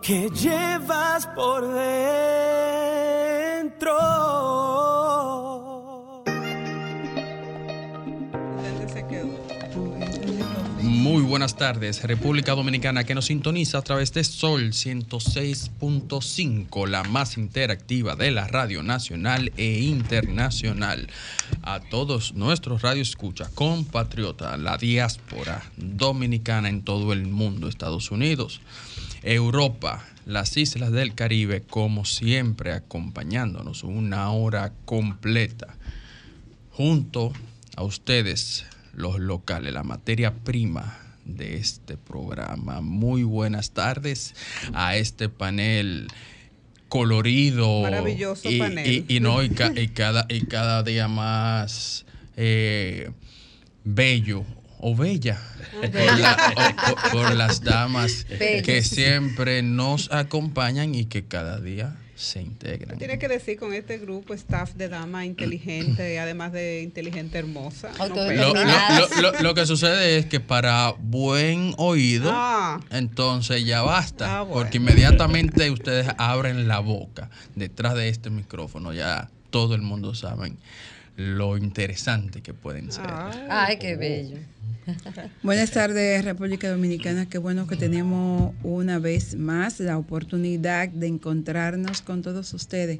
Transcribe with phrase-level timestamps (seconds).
[0.00, 1.86] que llevas por dentro.
[10.82, 17.38] Muy buenas tardes, República Dominicana que nos sintoniza a través de Sol 106.5, la más
[17.38, 21.06] interactiva de la radio nacional e internacional.
[21.62, 28.60] A todos nuestros radioescuchas, compatriota, la diáspora dominicana en todo el mundo, Estados Unidos,
[29.34, 35.76] Europa, las islas del Caribe, como siempre, acompañándonos una hora completa
[36.70, 37.32] junto
[37.76, 42.80] a ustedes, los locales, la materia prima de este programa.
[42.80, 44.34] Muy buenas tardes
[44.72, 46.06] a este panel
[46.88, 47.82] colorido.
[47.82, 49.04] Maravilloso y, panel.
[49.08, 53.10] Y, y no, y, ca- y cada, y cada día más eh,
[53.84, 54.44] bello
[54.78, 55.38] o bella
[55.80, 61.96] por, la- o- por- por las damas que siempre nos acompañan y que cada día
[62.14, 62.96] se integran.
[62.96, 67.90] Tiene que decir con este grupo, staff de dama inteligente, además de inteligente hermosa.
[67.98, 72.80] No, Lo, pero- lo- lo- lo- lo que sucede es que para buen oído, Ah.
[72.90, 74.54] entonces ya basta, Ah, bueno.
[74.62, 80.52] porque inmediatamente ustedes abren la boca detrás de este micrófono, ya todo el mundo sabe
[81.16, 83.04] lo interesante que pueden ser.
[83.50, 84.36] Ay, qué bello.
[85.42, 87.26] Buenas tardes, República Dominicana.
[87.28, 92.98] Qué bueno que tenemos una vez más la oportunidad de encontrarnos con todos ustedes.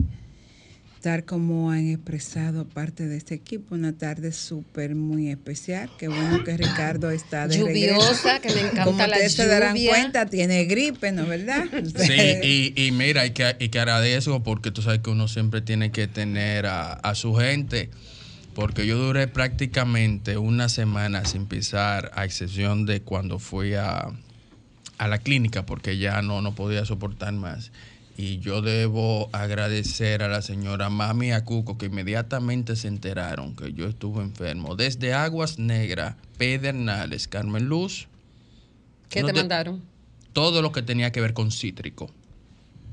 [1.02, 5.88] Tal como han expresado parte de este equipo, una tarde súper muy especial.
[5.98, 8.42] Qué bueno que Ricardo está de Lluviosa, regreso.
[8.42, 11.64] que me encanta Como la ustedes se darán cuenta, tiene gripe, ¿no verdad?
[11.96, 15.60] Sí, y, y mira, y que, y que agradezco porque tú sabes que uno siempre
[15.60, 17.90] tiene que tener a, a su gente,
[18.56, 24.08] porque yo duré prácticamente una semana sin pisar, a excepción de cuando fui a,
[24.96, 27.70] a la clínica, porque ya no, no podía soportar más.
[28.16, 33.86] Y yo debo agradecer a la señora Mami Acuco que inmediatamente se enteraron que yo
[33.88, 34.74] estuve enfermo.
[34.74, 38.08] Desde Aguas Negras, Pedernales, Carmen Luz,
[39.10, 39.82] ¿Qué No te te- mandaron?
[40.32, 42.10] todo lo que tenía que ver con cítrico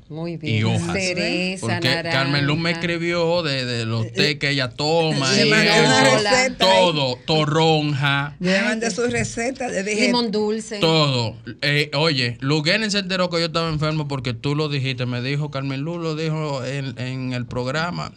[0.09, 0.57] Muy bien.
[0.57, 0.93] y hojas.
[0.93, 2.17] Cereza, Porque naranja.
[2.19, 8.35] Carmen Luz me escribió de, de los té que ella toma y eso, todo, toronja,
[8.39, 10.79] Yo le mandé su receta, le dije, Limón dulce.
[10.79, 11.35] todo.
[11.61, 15.51] Eh, oye, Luguenen se enteró que yo estaba enfermo porque tú lo dijiste, me dijo
[15.51, 18.11] Carmen Luz, lo dijo en, en el programa.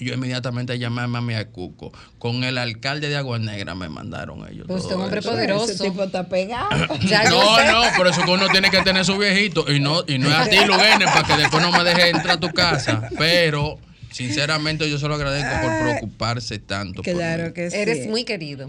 [0.00, 1.92] Yo inmediatamente llamé a Mami Acuco.
[2.18, 4.66] Con el alcalde de Agua Negra me mandaron ellos.
[4.66, 5.30] Pues un hombre eso.
[5.30, 5.70] poderoso.
[5.72, 6.68] ese tipo está pegado.
[7.06, 9.70] Ya No, no, por eso que uno tiene que tener su viejito.
[9.72, 12.36] Y no, y no es a ti, Luguene, para que después no me deje entrar
[12.36, 13.08] a tu casa.
[13.18, 13.78] Pero,
[14.10, 17.02] sinceramente, yo se lo agradezco por preocuparse tanto.
[17.02, 17.52] por Claro mí.
[17.52, 17.76] que sí.
[17.76, 18.68] Eres muy querido.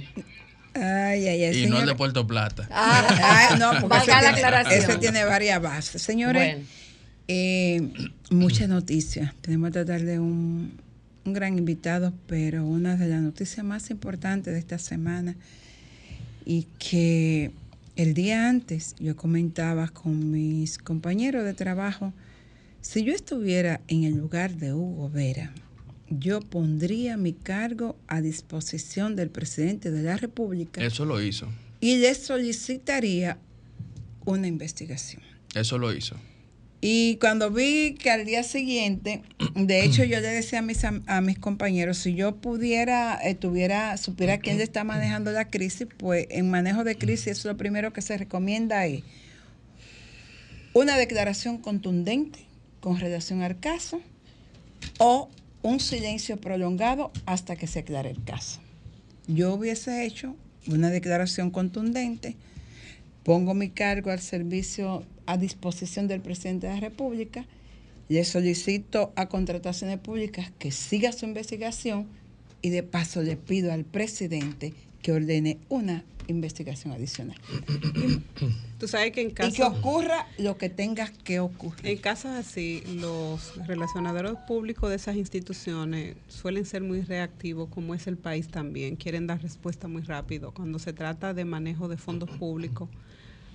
[0.75, 1.63] Ay, ay, ay.
[1.63, 2.67] Y no el señor- de Puerto Plata.
[2.69, 4.83] Ah, Ay, no, porque Valga ese la tiene, aclaración.
[4.91, 6.01] ese tiene varias bases.
[6.01, 6.67] Señores, Bueno.
[7.29, 7.81] eh,
[8.29, 9.33] muchas noticias.
[9.41, 10.81] Tenemos que tratar de un,
[11.25, 15.35] un gran invitado, pero una de las noticias más importantes de esta semana
[16.45, 17.51] y que
[17.95, 22.13] el día antes yo comentaba con mis compañeros de trabajo,
[22.81, 25.51] si yo estuviera en el lugar de Hugo Vera,
[26.09, 31.47] yo pondría mi cargo a disposición del presidente de la República Eso lo hizo.
[31.81, 33.39] y le solicitaría
[34.25, 35.23] una investigación.
[35.55, 36.15] Eso lo hizo.
[36.81, 39.23] Y cuando vi que al día siguiente,
[39.55, 43.97] de hecho yo le decía a mis, a mis compañeros, si yo pudiera, eh, tuviera,
[43.97, 48.01] supiera quién está manejando la crisis, pues en manejo de crisis eso lo primero que
[48.01, 49.03] se recomienda es
[50.73, 52.39] una declaración contundente
[52.81, 54.01] con relación al caso
[54.99, 55.29] o
[55.63, 58.59] un silencio prolongado hasta que se aclare el caso.
[59.27, 60.35] Yo hubiese hecho
[60.67, 62.35] una declaración contundente,
[63.25, 67.45] pongo mi cargo al servicio a disposición del presidente de la República,
[68.07, 72.07] le solicito a contrataciones públicas que siga su investigación
[72.61, 77.37] y de paso le pido al presidente que ordene una investigación adicional.
[78.79, 81.87] Tú sabes que en Y que casos, ocurra lo que tenga que ocurrir.
[81.87, 88.05] en casos así, los relacionadores públicos de esas instituciones suelen ser muy reactivos, como es
[88.05, 88.97] el país también.
[88.97, 90.53] Quieren dar respuesta muy rápido.
[90.53, 92.89] Cuando se trata de manejo de fondos públicos,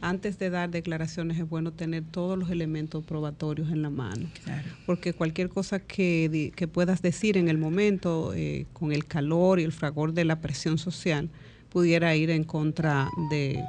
[0.01, 4.29] antes de dar declaraciones es bueno tener todos los elementos probatorios en la mano.
[4.45, 4.69] Claro.
[4.87, 9.65] Porque cualquier cosa que, que puedas decir en el momento, eh, con el calor y
[9.65, 11.29] el fragor de la presión social,
[11.69, 13.63] pudiera ir en contra de,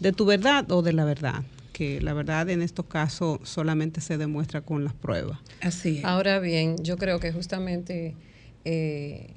[0.00, 1.44] de tu verdad o de la verdad.
[1.72, 5.38] Que la verdad en estos casos solamente se demuestra con las pruebas.
[5.60, 6.04] Así es.
[6.04, 8.14] Ahora bien, yo creo que justamente
[8.64, 9.34] eh,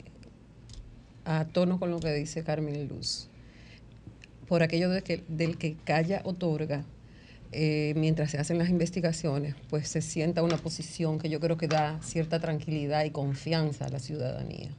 [1.26, 3.29] a tono con lo que dice Carmen Luz,
[4.50, 6.84] por aquello de que, del que calla otorga,
[7.52, 11.68] eh, mientras se hacen las investigaciones, pues se sienta una posición que yo creo que
[11.68, 14.70] da cierta tranquilidad y confianza a la ciudadanía.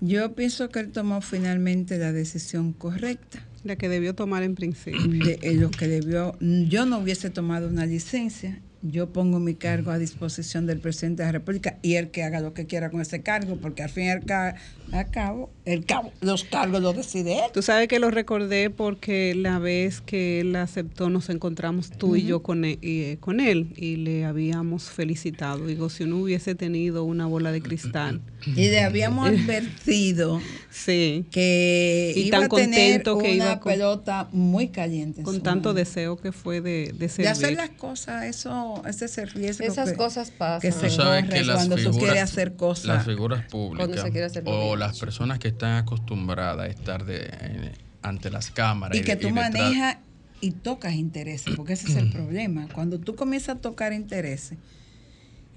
[0.00, 3.44] Yo pienso que él tomó finalmente la decisión correcta.
[3.64, 5.00] La que debió tomar en principio.
[5.08, 8.60] de eh, lo que debió, yo no hubiese tomado una licencia,
[8.90, 12.40] yo pongo mi cargo a disposición del presidente de la República y él que haga
[12.40, 14.56] lo que quiera con ese cargo, porque al fin y al ca-
[14.92, 17.50] al cabo, el cabo, los cargos los decide él.
[17.52, 22.22] Tú sabes que lo recordé porque la vez que él aceptó nos encontramos tú y
[22.24, 25.66] yo con él, y, eh, con él y le habíamos felicitado.
[25.66, 28.20] Digo, si no hubiese tenido una bola de cristal.
[28.46, 30.40] Y le habíamos advertido
[30.70, 35.20] Sí, que Y iba tan a tener contento que una iba con- pelota muy caliente.
[35.20, 35.78] en con tanto mano.
[35.78, 37.28] deseo que fue de, de de servir.
[37.28, 40.60] hacer las cosas, eso, ese es el riesgo Esas que- cosas pasan.
[40.60, 42.84] que se corre que las cuando tú figuras- quieres hacer cosas.
[42.86, 46.66] Las figuras públicas Cuando se quiere hacer lo o bien las personas que están acostumbradas
[46.66, 49.98] a estar de, en- ante las cámaras y que tú manejas
[50.40, 52.68] y tocas intereses, porque ese es el problema.
[52.72, 54.58] Cuando tú comienzas a tocar intereses,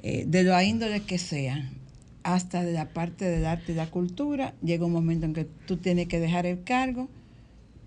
[0.02, 1.72] eh, de los índoles que sean,
[2.24, 5.78] hasta de la parte del arte y la cultura, llega un momento en que tú
[5.78, 7.10] tienes que dejar el cargo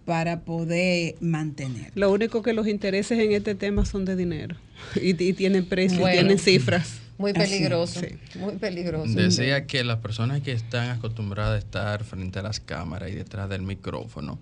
[0.05, 1.93] para poder mantener.
[1.95, 4.57] Lo único que los intereses en este tema son de dinero
[4.97, 6.15] y, y tienen precios, Bueno.
[6.21, 6.99] tienen cifras.
[7.19, 8.39] Muy peligroso, sí.
[8.39, 9.13] muy peligroso.
[9.15, 13.49] Decía que las personas que están acostumbradas a estar frente a las cámaras y detrás
[13.49, 14.41] del micrófono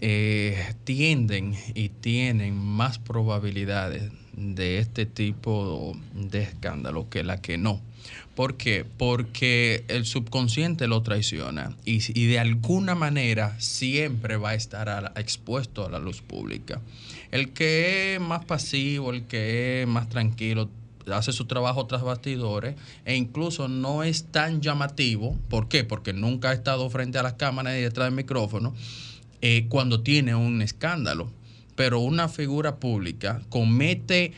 [0.00, 7.80] eh, tienden y tienen más probabilidades de este tipo de escándalo que la que no.
[8.34, 8.84] ¿Por qué?
[8.84, 15.86] Porque el subconsciente lo traiciona y, y de alguna manera siempre va a estar expuesto
[15.86, 16.80] a la luz pública.
[17.30, 20.68] El que es más pasivo, el que es más tranquilo,
[21.12, 25.38] hace su trabajo tras bastidores e incluso no es tan llamativo.
[25.48, 25.84] ¿Por qué?
[25.84, 28.74] Porque nunca ha estado frente a las cámaras y detrás del micrófono
[29.42, 31.30] eh, cuando tiene un escándalo.
[31.76, 34.32] Pero una figura pública comete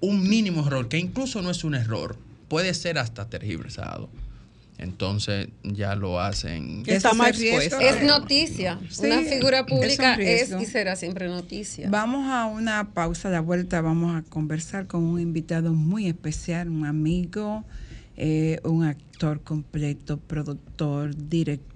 [0.00, 2.16] un mínimo error, que incluso no es un error,
[2.48, 4.08] puede ser hasta tergiversado.
[4.78, 6.84] Entonces ya lo hacen.
[6.86, 7.78] Está más expuesto.
[7.80, 8.80] Es noticia.
[8.88, 10.62] Sí, Una figura pública es un es, riesgo.
[10.62, 11.90] y será siempre noticia.
[11.90, 16.70] Vamos a una pausa, a la vuelta vamos a conversar con un invitado muy especial,
[16.70, 17.62] un amigo,
[18.16, 21.69] eh, un actor completo, productor, director,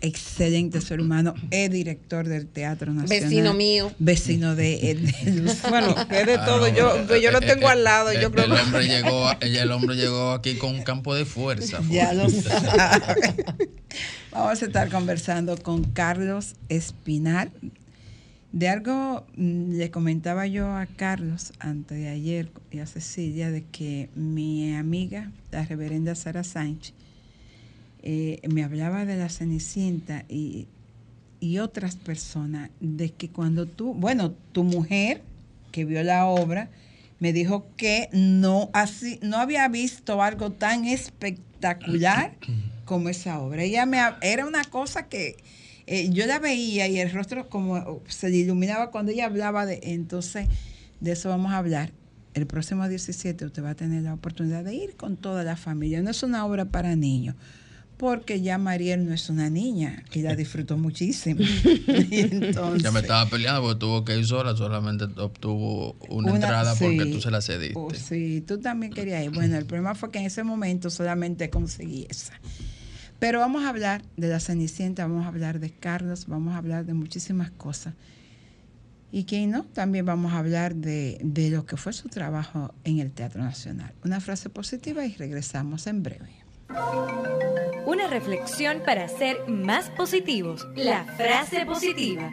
[0.00, 3.28] excelente ser humano, es director del Teatro Nacional.
[3.30, 3.92] Vecino mío.
[3.98, 4.78] Vecino de,
[5.24, 5.58] de Luz.
[5.68, 6.68] Bueno, es de Ah, todo.
[6.68, 8.10] no, yo, pero, yo lo eh, tengo eh, al lado.
[8.10, 11.24] eh, yo creo el que- hombre llegó, el hombre llegó aquí con un campo de
[11.24, 11.80] fuerza.
[11.90, 13.44] Ya lo sabe.
[14.32, 17.50] Vamos a estar conversando con Carlos Espinal.
[18.52, 23.64] De algo mm, le comentaba yo a Carlos antes de ayer y a Cecilia de
[23.64, 26.94] que mi amiga, la reverenda Sara Sánchez,
[28.06, 30.68] eh, me hablaba de la Cenicienta y,
[31.40, 35.22] y otras personas, de que cuando tú, bueno, tu mujer
[35.72, 36.68] que vio la obra,
[37.18, 42.36] me dijo que no, así, no había visto algo tan espectacular
[42.84, 43.62] como esa obra.
[43.62, 45.36] Ella me, era una cosa que
[45.86, 50.48] eh, yo la veía y el rostro como se iluminaba cuando ella hablaba de, entonces
[51.00, 51.90] de eso vamos a hablar.
[52.34, 56.02] El próximo 17 usted va a tener la oportunidad de ir con toda la familia.
[56.02, 57.36] No es una obra para niños,
[57.96, 61.40] porque ya Mariel no es una niña y la disfrutó muchísimo.
[61.42, 66.34] Y entonces, Ya me estaba peleando porque tuvo que ir sola, solamente obtuvo una, Una-
[66.46, 67.74] entrada porque tú se la cediste.
[67.78, 69.30] Oh, sí, tú también querías ir.
[69.30, 72.34] Bueno, el problema fue que en ese momento solamente conseguí esa.
[73.20, 76.84] Pero vamos a hablar de la Cenicienta, vamos a hablar de Carlos, vamos a hablar
[76.84, 77.94] de muchísimas cosas.
[79.12, 82.98] Y quién no, también vamos a hablar de, de lo que fue su trabajo en
[82.98, 83.92] el Teatro Nacional.
[84.04, 86.43] Una frase positiva y regresamos en breve.
[87.86, 90.66] Una reflexión para ser más positivos.
[90.74, 92.32] La frase positiva.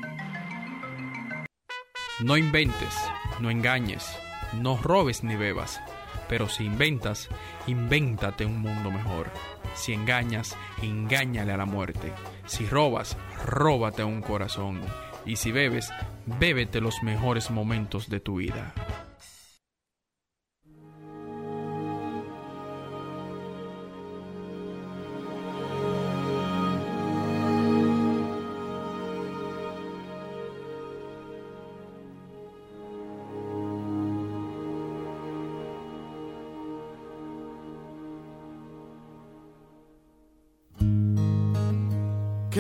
[2.24, 2.94] No inventes,
[3.40, 4.06] no engañes,
[4.54, 5.82] no robes ni bebas.
[6.30, 7.30] Pero si inventas,
[7.68, 9.30] invéntate un mundo mejor.
[9.74, 12.14] Si engañas, engáñale a la muerte.
[12.46, 14.82] Si robas, róbate un corazón.
[15.26, 15.90] Y si bebes,
[16.26, 18.74] bébete los mejores momentos de tu vida.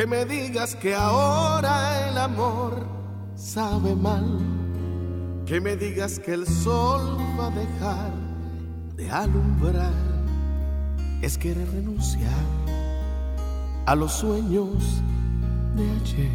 [0.01, 2.87] Que me digas que ahora el amor
[3.35, 4.25] sabe mal,
[5.45, 8.11] que me digas que el sol va a dejar
[8.95, 9.93] de alumbrar,
[11.21, 12.33] es querer renunciar
[13.85, 14.73] a los sueños
[15.75, 16.31] de ayer.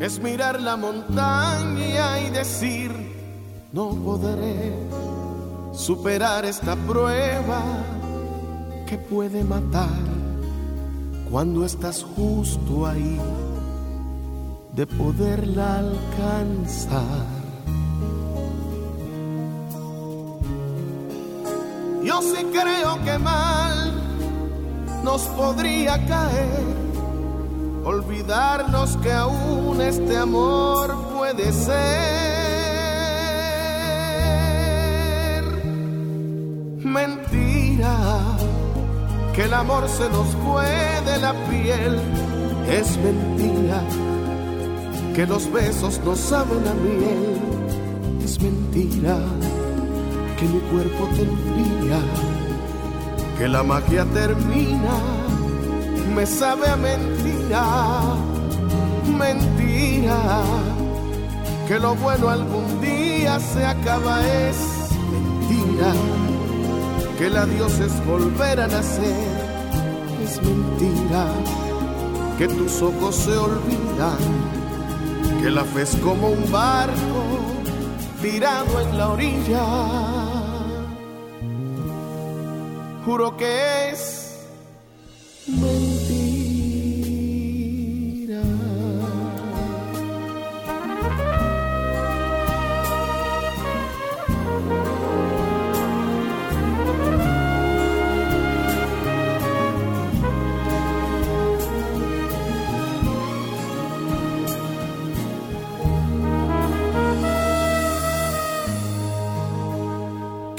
[0.00, 2.92] Es mirar la montaña y decir,
[3.72, 4.70] no podré
[5.72, 7.62] superar esta prueba
[8.92, 10.04] que puede matar
[11.30, 13.18] cuando estás justo ahí
[14.74, 17.26] de poderla alcanzar.
[22.04, 23.94] Yo sí creo que mal
[25.02, 26.66] nos podría caer
[27.84, 32.21] olvidarnos que aún este amor puede ser
[39.34, 40.66] que el amor se nos fue
[41.06, 41.98] de la piel,
[42.68, 43.82] es mentira,
[45.14, 47.38] que los besos no saben a miel,
[48.22, 49.18] es mentira,
[50.38, 51.98] que mi cuerpo te enfría,
[53.38, 54.94] que la magia termina.
[56.14, 57.64] Me sabe a mentira,
[59.06, 60.42] mentira,
[61.66, 64.20] que lo bueno algún día se acaba.
[64.26, 64.56] Es
[65.10, 65.92] mentira,
[67.18, 69.28] que el adiós es volver a nacer,
[70.22, 71.26] es mentira,
[72.38, 74.18] que tus ojos se olvidan,
[75.42, 77.22] que la fe es como un barco
[78.20, 79.64] tirado en la orilla.
[83.04, 84.22] Juro que es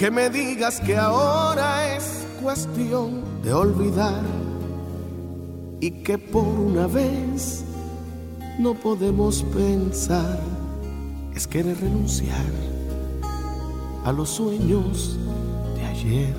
[0.03, 4.21] que me digas que ahora es cuestión de olvidar
[5.79, 7.63] y que por una vez
[8.59, 10.41] no podemos pensar
[11.33, 12.51] es querer renunciar
[14.03, 15.17] a los sueños
[15.77, 16.35] de ayer.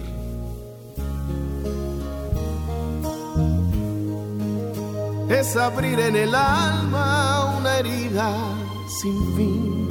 [5.31, 8.31] Es abrir en el alma una herida
[9.01, 9.89] sin fin,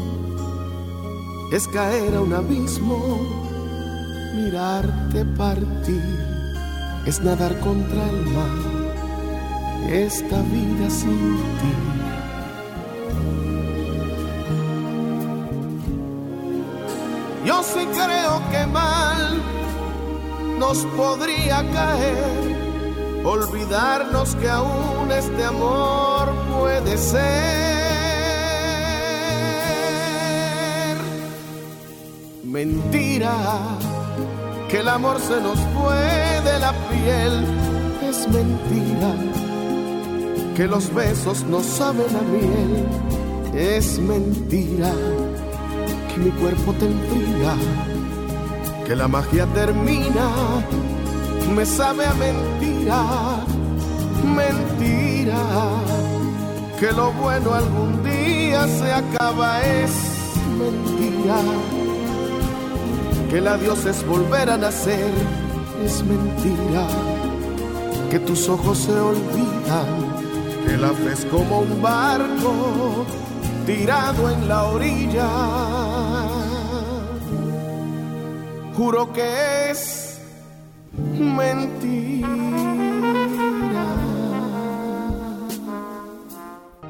[1.51, 3.42] es caer a un abismo
[4.33, 6.19] mirarte partir.
[7.05, 8.49] Es nadar contra el mar,
[9.89, 11.73] esta vida sin ti.
[17.45, 19.41] Yo sí creo que mal
[20.57, 22.55] nos podría caer,
[23.25, 27.23] olvidarnos que aún este amor puede ser.
[32.43, 33.33] Mentira
[34.73, 37.45] que el amor se nos fue de la piel.
[38.09, 39.13] Es mentira,
[40.55, 42.83] que los besos no saben a miel.
[43.53, 44.91] Es mentira,
[46.09, 47.53] que mi cuerpo te enfría,
[48.87, 50.27] que la magia termina,
[51.55, 53.03] me sabe a mentira,
[54.25, 55.43] mentira,
[56.79, 59.61] que lo bueno algún día se acaba.
[59.61, 59.91] Es
[60.57, 61.82] mentira
[63.33, 65.11] que el adiós es volver a nacer,
[65.83, 66.87] es mentira,
[68.11, 69.87] que tus ojos se olvidan,
[70.63, 73.07] que la fe es como un barco
[73.65, 75.27] tirado en la orilla.
[78.77, 80.19] Juro que es
[81.17, 82.27] mentira.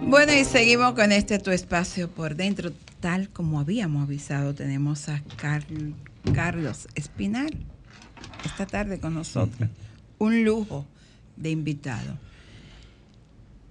[0.02, 2.74] Bueno, y seguimos con este tu espacio por dentro.
[3.00, 5.94] Tal como habíamos avisado, tenemos a Carlos
[6.32, 7.52] Carlos Espinal,
[8.46, 9.70] esta tarde con nosotros.
[10.20, 10.86] Un lujo
[11.36, 12.18] de invitado.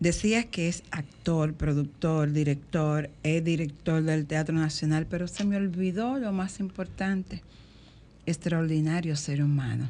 [0.00, 6.18] Decías que es actor, productor, director, es director del Teatro Nacional, pero se me olvidó
[6.18, 7.42] lo más importante,
[8.26, 9.88] extraordinario ser humano.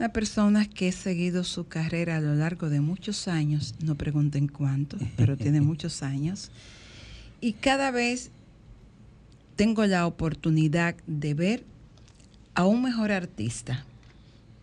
[0.00, 4.48] Una persona que ha seguido su carrera a lo largo de muchos años, no pregunten
[4.48, 6.50] cuánto, pero tiene muchos años,
[7.40, 8.32] y cada vez
[9.56, 11.64] tengo la oportunidad de ver
[12.54, 13.84] a un mejor artista,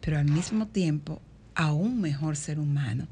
[0.02, 1.22] pero al mismo tiempo
[1.56, 3.08] a un mejor ser humano.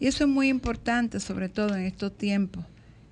[0.00, 2.64] Y eso es muy importante, sobre todo en estos tiempos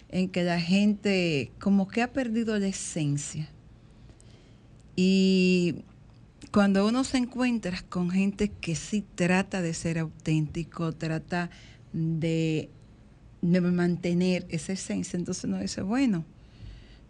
[0.09, 3.49] en que la gente como que ha perdido la esencia.
[4.95, 5.77] Y
[6.53, 11.51] cuando uno se encuentra con gente que sí trata de ser auténtico, trata
[11.93, 12.71] de,
[13.43, 16.25] mantener esa esencia, entonces uno dice, bueno,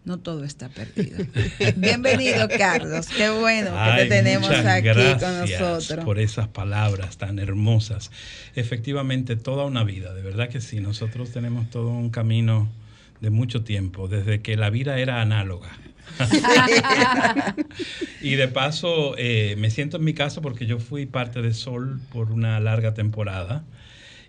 [0.07, 1.17] no todo está perdido.
[1.75, 3.07] Bienvenido, Carlos.
[3.07, 4.87] Qué bueno que Ay, te tenemos aquí
[5.19, 6.05] con nosotros.
[6.05, 8.09] Por esas palabras tan hermosas.
[8.55, 10.79] Efectivamente, toda una vida, de verdad que sí.
[10.79, 12.69] Nosotros tenemos todo un camino
[13.19, 15.77] de mucho tiempo, desde que la vida era análoga.
[18.21, 21.99] y de paso, eh, me siento en mi casa porque yo fui parte de Sol
[22.13, 23.65] por una larga temporada.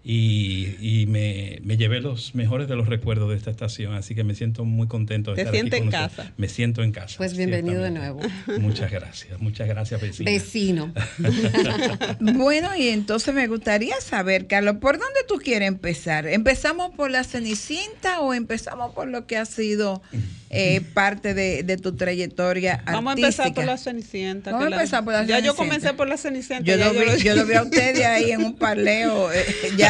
[0.04, 4.24] Y, y me, me llevé los mejores de los recuerdos de esta estación, así que
[4.24, 6.32] me siento muy contento de Te estar aquí sientes con en casa.
[6.36, 7.16] Me siento en casa.
[7.18, 8.20] Pues bienvenido de nuevo.
[8.60, 10.30] Muchas gracias, muchas gracias, vecina.
[10.30, 10.92] Vecino.
[12.20, 16.26] Bueno, y entonces me gustaría saber, Carlos, ¿por dónde tú quieres empezar?
[16.26, 20.02] ¿Empezamos por la Cenicienta o empezamos por lo que ha sido
[20.50, 22.92] eh, parte de, de tu trayectoria artística?
[22.92, 24.52] Vamos a empezar por la Cenicienta.
[24.52, 25.56] Vamos a empezar por la Ya yo Cenicienta.
[25.64, 26.64] comencé por la Cenicienta.
[26.64, 29.32] Yo lo, vi, yo lo vi a ustedes ahí en un parleo.
[29.32, 29.44] eh,
[29.76, 29.87] ya,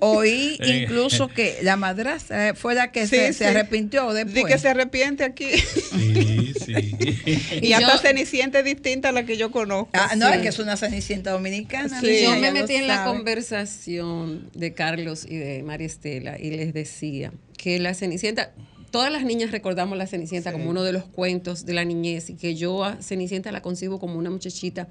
[0.00, 3.38] oí incluso que la madrastra fue la que Sí, se, sí.
[3.40, 4.52] se arrepintió Di después.
[4.52, 5.50] que se arrepiente aquí.
[5.58, 6.72] Sí, sí.
[7.62, 9.90] y Y hasta yo- Cenicienta es distinta a la que yo conozco.
[9.94, 10.34] Ah, no, Sí.
[10.36, 12.00] es que es una cenicienta dominicana.
[12.00, 12.06] Sí.
[12.06, 16.72] mira, Yo me metí en la conversación de Carlos y de María Estela y les
[16.74, 18.52] decía que la Cenicienta,
[18.90, 22.34] todas las niñas recordamos la Cenicienta como uno de los cuentos de la niñez y
[22.34, 24.88] que yo a Cenicienta la concibo como una muchachita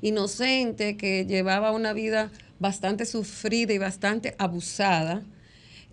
[0.00, 5.22] inocente que llevaba una vida bastante sufrida y bastante abusada.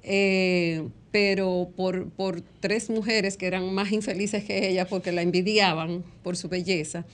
[0.04, 6.04] eh, pero por, por tres mujeres que eran más infelices que ella porque la envidiaban
[6.24, 7.06] por su belleza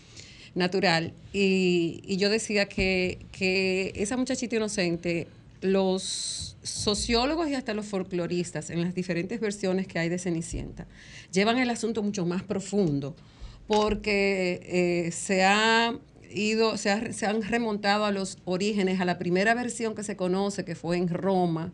[0.55, 1.13] natural.
[1.33, 5.27] Y, y yo decía que, que esa muchachita inocente,
[5.61, 10.87] los sociólogos y hasta los folcloristas, en las diferentes versiones que hay de Cenicienta,
[11.31, 13.15] llevan el asunto mucho más profundo,
[13.67, 14.61] porque
[15.05, 15.95] eh, se ha
[16.33, 20.15] ido, se, ha- se han remontado a los orígenes, a la primera versión que se
[20.15, 21.71] conoce, que fue en Roma,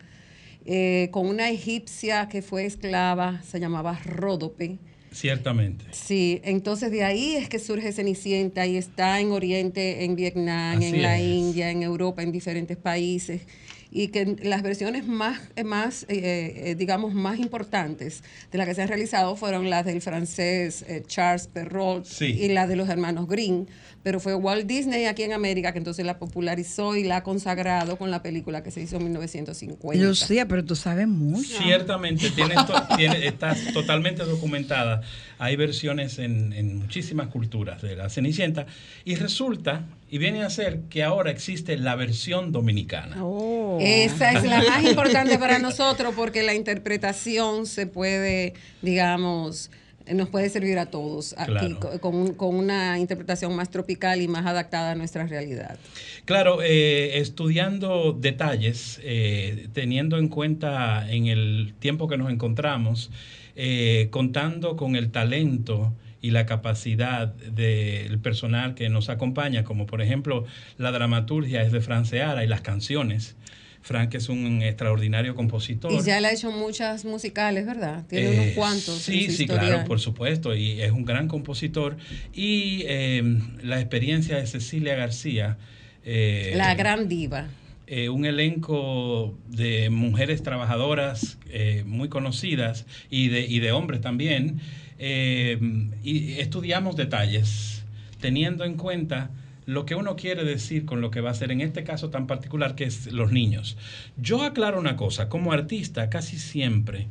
[0.66, 4.78] eh, con una egipcia que fue esclava, se llamaba Ródope.
[5.12, 5.86] Ciertamente.
[5.92, 10.88] Sí, entonces de ahí es que surge Cenicienta y está en Oriente, en Vietnam, Así
[10.88, 11.24] en la es.
[11.26, 13.42] India, en Europa, en diferentes países.
[13.90, 18.82] Y que las versiones más, eh, más eh, digamos, más importantes de las que se
[18.82, 22.26] han realizado fueron las del francés eh, Charles Perrault Sí.
[22.26, 23.68] y la de los hermanos Green.
[24.08, 27.98] Pero fue Walt Disney aquí en América que entonces la popularizó y la ha consagrado
[27.98, 30.02] con la película que se hizo en 1950.
[30.02, 31.58] Lucía, pero tú sabes mucho.
[31.62, 35.02] Ciertamente, tiene to- tiene- está totalmente documentada.
[35.40, 38.66] Hay versiones en, en muchísimas culturas de la Cenicienta
[39.04, 43.18] y resulta, y viene a ser que ahora existe la versión dominicana.
[43.26, 43.78] Oh.
[43.82, 49.70] Esa es la más importante para nosotros porque la interpretación se puede, digamos,
[50.14, 51.80] nos puede servir a todos Claro.
[52.00, 55.78] con, un- con una interpretación más tropical y más adaptada a nuestra realidad.
[56.26, 63.10] Claro, eh, estudiando detalles, eh, teniendo en cuenta en el tiempo que nos encontramos,
[63.56, 70.02] eh, contando con el talento y la capacidad del personal que nos acompaña, como por
[70.02, 70.46] ejemplo
[70.78, 73.36] la dramaturgia es de Fran Seara y las canciones.
[73.82, 75.92] Frank es un extraordinario compositor.
[75.94, 78.06] Y ya le ha hecho muchas musicales, ¿verdad?
[78.08, 79.08] Tiene Eh, unos cuantos.
[79.10, 79.68] en Sí, su sí, historial.
[79.70, 81.98] claro, por supuesto, y es un gran compositor.
[82.34, 83.24] Y eh,
[83.64, 85.58] la experiencia de Cecilia García.
[86.04, 87.48] eh, La gran diva.
[87.90, 94.60] eh, un elenco de mujeres trabajadoras eh, muy conocidas y de, y de hombres también.
[95.00, 95.58] eh,
[96.04, 97.84] y estudiamos detalles,
[98.20, 99.30] teniendo en cuenta
[99.68, 102.26] lo que uno quiere decir con lo que va a ser en este caso tan
[102.26, 103.78] particular que es los niños.
[104.16, 107.08] Yo aclaro una cosa, como artista casi siempre,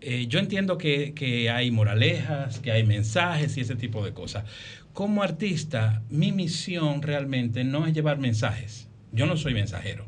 [0.00, 4.44] eh, yo entiendo que, que hay moralejas, que hay mensajes y ese tipo de cosas.
[4.94, 8.88] Como artista, mi misión realmente no es llevar mensajes.
[9.12, 10.06] Yo no soy mensajero.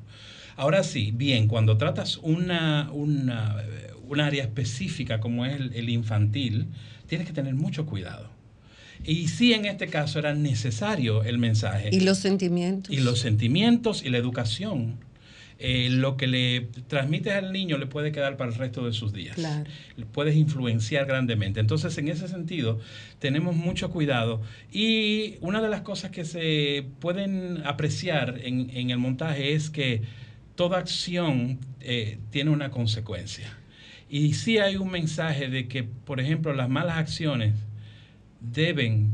[0.56, 5.90] Ahora sí, bien, cuando tratas una, una, eh, un área específica como es el, el
[5.90, 6.68] infantil,
[7.06, 8.33] tienes que tener mucho cuidado.
[9.04, 12.92] Y sí, en este caso era necesario el mensaje Y los sentimientos.
[12.94, 14.98] y los sentimientos y la educación.
[15.60, 19.12] Eh, lo que le transmites al niño le puede quedar para el resto de sus
[19.12, 19.36] días.
[19.36, 19.70] Claro.
[20.12, 21.60] Puedes influenciar grandemente.
[21.60, 22.80] Entonces, en ese sentido,
[23.20, 24.42] tenemos mucho cuidado.
[24.72, 30.02] Y una de las cosas que se pueden apreciar en, en el montaje es que
[30.56, 33.56] toda acción eh, tiene una consecuencia.
[34.10, 37.54] Y sí hay un mensaje de que, por ejemplo, las malas acciones
[38.52, 39.12] deben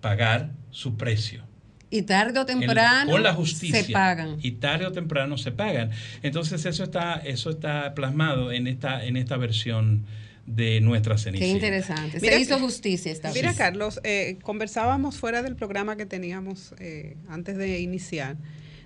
[0.00, 1.44] pagar su precio.
[1.88, 4.38] Y tarde o El- temprano con la justicia se pagan.
[4.42, 5.90] y tarde o temprano se pagan
[6.22, 10.04] entonces eso está eso está plasmado en esta en esta versión
[10.46, 11.54] de nuestra Qué Cenicienta.
[11.66, 12.18] interesante.
[12.20, 13.58] Mira Se hizo justicia esta Mira, vez.
[13.58, 18.36] Carlos, eh, conversábamos fuera del programa que teníamos eh, antes de iniciar.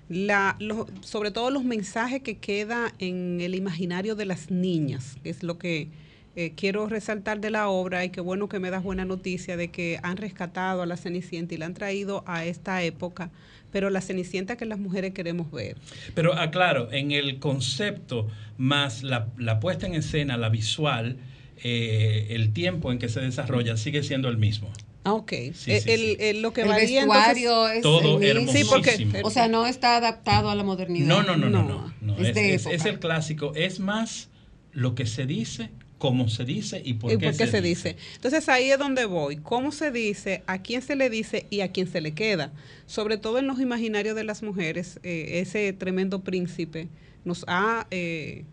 [0.09, 5.29] La, lo- sobre todo los mensajes que queda en el imaginario de las niñas, que
[5.29, 5.89] es lo que
[6.35, 9.69] eh, quiero resaltar de la obra y qué bueno que me das buena noticia de
[9.69, 13.31] que han rescatado a la Cenicienta y la han traído a esta época,
[13.71, 15.77] pero la Cenicienta que las mujeres queremos ver.
[16.15, 21.17] Pero aclaro, en el concepto más la, la puesta en escena, la visual,
[21.63, 24.71] eh, el tiempo en que se desarrolla sigue siendo el mismo.
[25.03, 25.31] Ah, ok.
[25.53, 26.17] Sí, El- sí, el- sí.
[26.19, 28.19] el- lo que el varía vestuario entonces- es Todo.
[28.19, 29.27] Sí, porque- hermosísimo.
[29.27, 31.07] O sea, no está adaptado a la modernidad.
[31.07, 32.13] No, no, no, no, No, no.
[32.15, 32.17] no.
[32.19, 32.75] es Es, de es- época.
[32.75, 34.29] es el clásico, es más
[34.73, 35.69] lo que se dice,
[36.01, 37.95] cómo se dice y por ¿Y qué, por qué se dice?
[38.15, 39.37] Entonces ahí es donde voy.
[39.37, 40.41] ¿Cómo se dice?
[40.47, 41.45] ¿A quién se le dice?
[41.51, 42.51] Y a quién se le queda?
[42.87, 46.87] Sobre todo en los imaginarios de las mujeres, eh, ese tremendo príncipe
[47.23, 48.45] nos ha eh,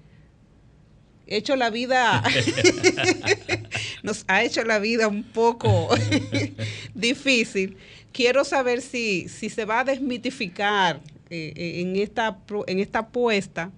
[1.27, 2.23] hecho la vida,
[4.03, 5.89] nos ha hecho la vida un poco
[6.95, 7.79] difícil.
[8.13, 13.73] Quiero saber si, si se va a desmitificar eh, en, esta, en esta apuesta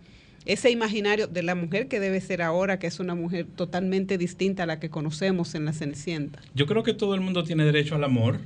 [0.52, 4.64] ese imaginario de la mujer que debe ser ahora, que es una mujer totalmente distinta
[4.64, 6.40] a la que conocemos en la Cenicienta.
[6.54, 8.40] Yo creo que todo el mundo tiene derecho al amor.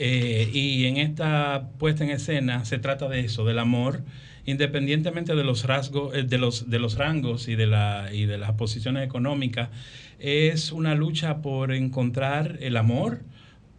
[0.00, 4.04] eh, y en esta puesta en escena se trata de eso, del amor,
[4.46, 9.04] independientemente de los rasgos, eh, de los, rangos y de la y de las posiciones
[9.04, 9.70] económicas,
[10.20, 13.22] es una lucha por encontrar el amor,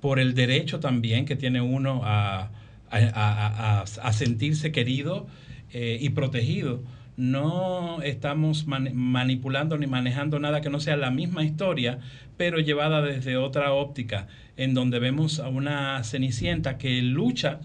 [0.02, 2.52] por el derecho también que tiene uno a
[4.12, 5.28] sentirse querido
[5.72, 6.82] eh, y protegido.
[7.20, 12.00] No estamos man- manipulando ni manejando nada que no sea la misma historia,
[12.38, 17.60] pero llevada desde otra óptica, en donde vemos a una cenicienta que lucha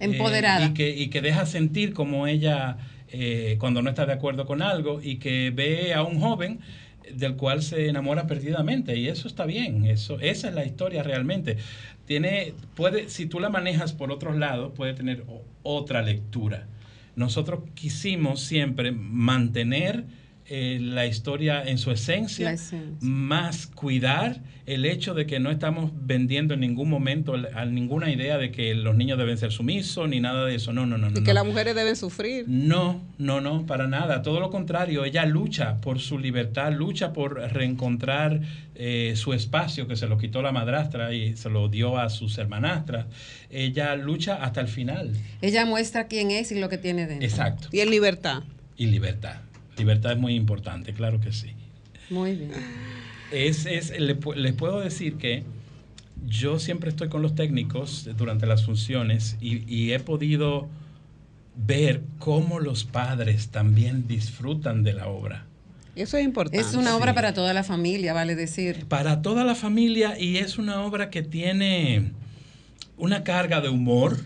[0.00, 0.66] eh, Empoderada.
[0.66, 2.76] y, que, y que deja sentir como ella
[3.08, 6.60] eh, cuando no está de acuerdo con algo y que ve a un joven
[7.14, 11.56] del cual se enamora perdidamente y eso está bien, eso esa es la historia realmente.
[12.04, 15.24] Tiene puede si tú la manejas por otros lados puede tener
[15.62, 16.66] otra lectura.
[17.16, 20.04] Nosotros quisimos siempre mantener
[20.52, 22.56] eh, la historia en su esencia,
[23.00, 28.36] más cuidar el hecho de que no estamos vendiendo en ningún momento a ninguna idea
[28.36, 30.72] de que los niños deben ser sumisos ni nada de eso.
[30.72, 31.18] No, no, no, no.
[31.18, 31.24] Y no.
[31.24, 32.46] que las mujeres deben sufrir.
[32.48, 34.22] No, no, no, para nada.
[34.22, 38.40] Todo lo contrario, ella lucha por su libertad, lucha por reencontrar
[38.74, 42.38] eh, su espacio que se lo quitó la madrastra y se lo dio a sus
[42.38, 43.06] hermanastras.
[43.50, 45.12] Ella lucha hasta el final.
[45.42, 47.24] Ella muestra quién es y lo que tiene dentro.
[47.24, 47.68] Exacto.
[47.70, 48.42] Y en libertad.
[48.76, 49.42] Y libertad.
[49.78, 51.52] Libertad es muy importante, claro que sí.
[52.10, 52.50] Muy bien.
[53.32, 55.44] Es, es, le pu- les puedo decir que
[56.26, 60.68] yo siempre estoy con los técnicos durante las funciones y, y he podido
[61.56, 65.46] ver cómo los padres también disfrutan de la obra.
[65.96, 66.60] Eso es importante.
[66.60, 67.14] Es una obra Sí.
[67.16, 68.86] para toda la familia, vale decir.
[68.88, 72.12] Para toda la familia y es una obra que tiene
[72.96, 74.18] una carga de humor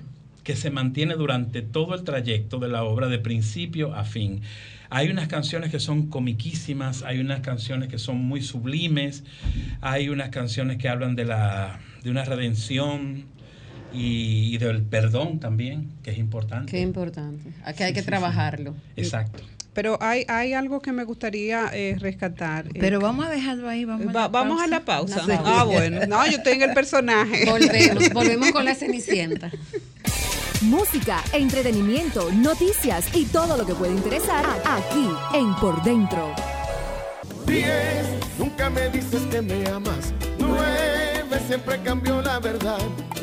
[0.42, 4.42] que se mantiene durante todo el trayecto de la obra de principio a fin.
[4.96, 9.24] Hay unas canciones que son comiquísimas, hay unas canciones que son muy sublimes,
[9.80, 13.24] hay unas canciones que hablan de, la, de una redención
[13.92, 16.70] y, y del perdón también, que es importante.
[16.70, 17.50] Qué importante.
[17.64, 18.10] Aquí hay Sí, que sí, sí.
[18.10, 18.76] trabajarlo.
[18.96, 19.42] Exacto.
[19.72, 22.66] Pero hay, hay algo que me gustaría eh, rescatar.
[22.68, 25.26] eh, Pero vamos a dejarlo ahí, vamos a la vamos a pausa.
[25.26, 25.42] la pausa.
[25.44, 26.06] Ah, bueno.
[26.06, 27.44] No, yo estoy en el personaje.
[27.50, 29.50] Volvemos, volvemos con la Cenicienta.
[30.64, 36.32] Música, entretenimiento, noticias y todo lo que puede interesar aquí en Por Dentro.
[37.46, 37.68] 10.
[38.38, 40.14] Nunca me dices que me amas.
[40.38, 41.04] 9.
[41.46, 42.78] Siempre cambio la verdad.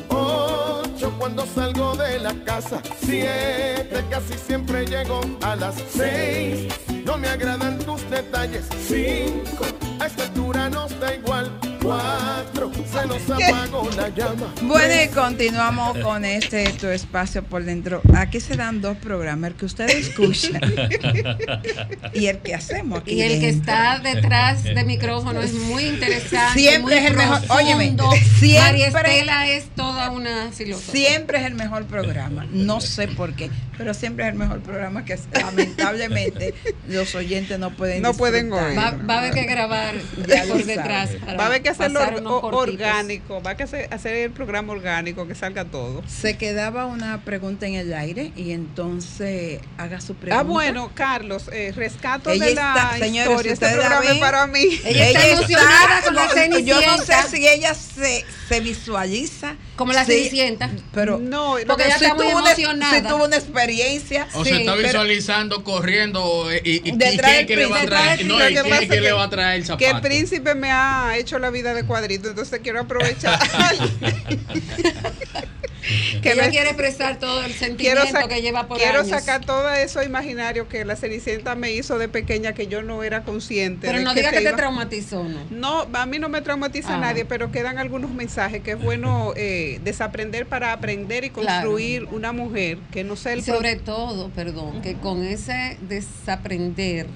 [0.09, 1.15] 8.
[1.17, 2.79] Cuando salgo de la casa.
[3.03, 3.89] 7.
[4.11, 6.71] Casi siempre llego a las 6.
[7.03, 8.65] No me agradan tus detalles.
[8.87, 9.65] 5.
[9.99, 11.30] A esta altura nos da igual.
[12.91, 12.91] 4.
[12.91, 14.53] Se nos apagó la llama.
[14.63, 18.01] Bueno, y continuamos con este tu espacio por dentro.
[18.15, 20.61] Aquí se dan dos programas, el que ustedes escuchan
[22.13, 23.11] y el que hacemos aquí.
[23.13, 26.59] Y el que está detrás de micrófono es muy interesante.
[26.59, 27.39] Siempre muy es el mejor.
[27.49, 30.91] Óyeme, María siempre- Estela es toda una filósofa.
[30.91, 35.05] Siempre es el mejor programa, no sé por qué, pero siempre es el mejor programa
[35.05, 36.53] que lamentablemente
[36.87, 38.77] los oyentes no pueden No pueden oír.
[38.77, 39.95] Va, va a haber que grabar
[40.27, 41.09] Ya por detrás.
[41.25, 42.70] para Va a haber que hacerlo or- unos o- cortitos.
[42.73, 43.41] Orgánico.
[43.41, 46.03] Va a que hacer, hacer el programa orgánico, que salga todo.
[46.07, 50.39] Se quedaba una pregunta en el aire y entonces haga su pregunta.
[50.39, 53.53] Ah, bueno, Carlos, eh, rescato Ella de la está- señores, historia.
[53.53, 54.79] Este programa es para mí.
[54.85, 60.05] Ella está emocionada con la Yo no sé si ella se, se visualiza Como la
[60.05, 60.69] Sí, Cenicienta.
[60.93, 62.95] Pero No, Porque que ella si está muy tuvo una- emocionada.
[62.95, 64.27] si tuvo una experiencia.
[64.33, 67.79] O Sí, se está pero- visualizando corriendo eh, y, y, Detrás que le va a
[67.79, 67.87] príncipe.
[67.87, 69.67] traer, no, Lo y que quién pasa es que que- le va a traer el
[69.77, 70.01] que el zapato.
[70.07, 73.39] príncipe me ha hecho la vida de cuadrito, entonces quiero aprovechar.
[76.21, 79.09] que ella me- quiere expresar todo el sentimiento que lleva por quiero años.
[79.09, 83.23] sacar todo eso imaginario que la Cenicienta me hizo de pequeña que yo no era
[83.23, 83.87] consciente.
[83.87, 85.39] Pero no diga se que te traumatizó, ¿no?
[85.49, 86.99] No, a mí no me traumatiza Ah.
[86.99, 91.47] nadie, pero quedan algunos mensajes que es bueno eh, desaprender para aprender y Claro.
[91.71, 97.07] construir una mujer que no sea el Y sobre todo, perdón, que con ese desaprender,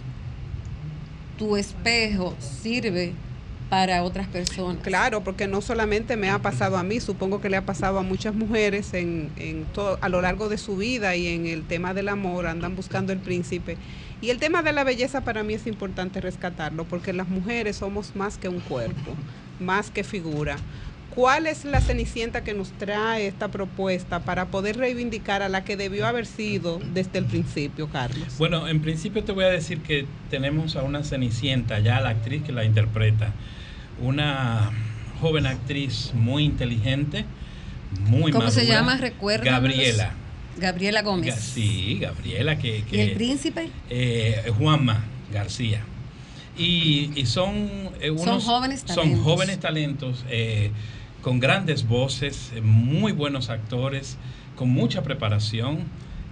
[1.37, 3.13] tu espejo sirve
[3.69, 4.83] para otras personas.
[4.83, 8.03] Claro, porque no solamente me ha pasado a mí, supongo que le ha pasado a
[8.03, 11.93] muchas mujeres en, en todo, a lo largo de su vida y en el tema
[11.93, 13.77] del amor, andan buscando el príncipe.
[14.21, 18.15] Y el tema de la belleza para mí es importante rescatarlo, porque las mujeres somos
[18.15, 19.13] más que un cuerpo,
[19.59, 20.57] más que figura.
[21.15, 25.77] ¿Cuál es la cenicienta que nos trae esta propuesta para poder reivindicar a la que
[25.77, 28.37] debió haber sido desde el principio, Carlos?
[28.37, 32.43] Bueno, en principio te voy a decir que tenemos a una Cenicienta, ya la actriz
[32.43, 33.33] que la interpreta,
[34.01, 34.71] una
[35.21, 37.25] joven actriz muy inteligente,
[38.07, 38.97] muy ¿Cómo se llama?
[38.97, 39.51] Recuérdanos.
[39.61, 40.11] Gabriela.
[40.57, 41.35] Gabriela Ga- Gómez.
[41.35, 42.83] Sí, Gabriela, que...
[42.91, 43.69] ¿Y el príncipe?
[43.89, 45.03] eh, Juanma
[45.33, 45.81] García.
[46.57, 47.67] Y, y son
[47.99, 49.23] eh, Son jóvenes son talentos.
[49.23, 50.71] jóvenes talentos eh,
[51.21, 54.17] con grandes voces, eh, muy buenos actores,
[54.55, 55.79] con mucha preparación.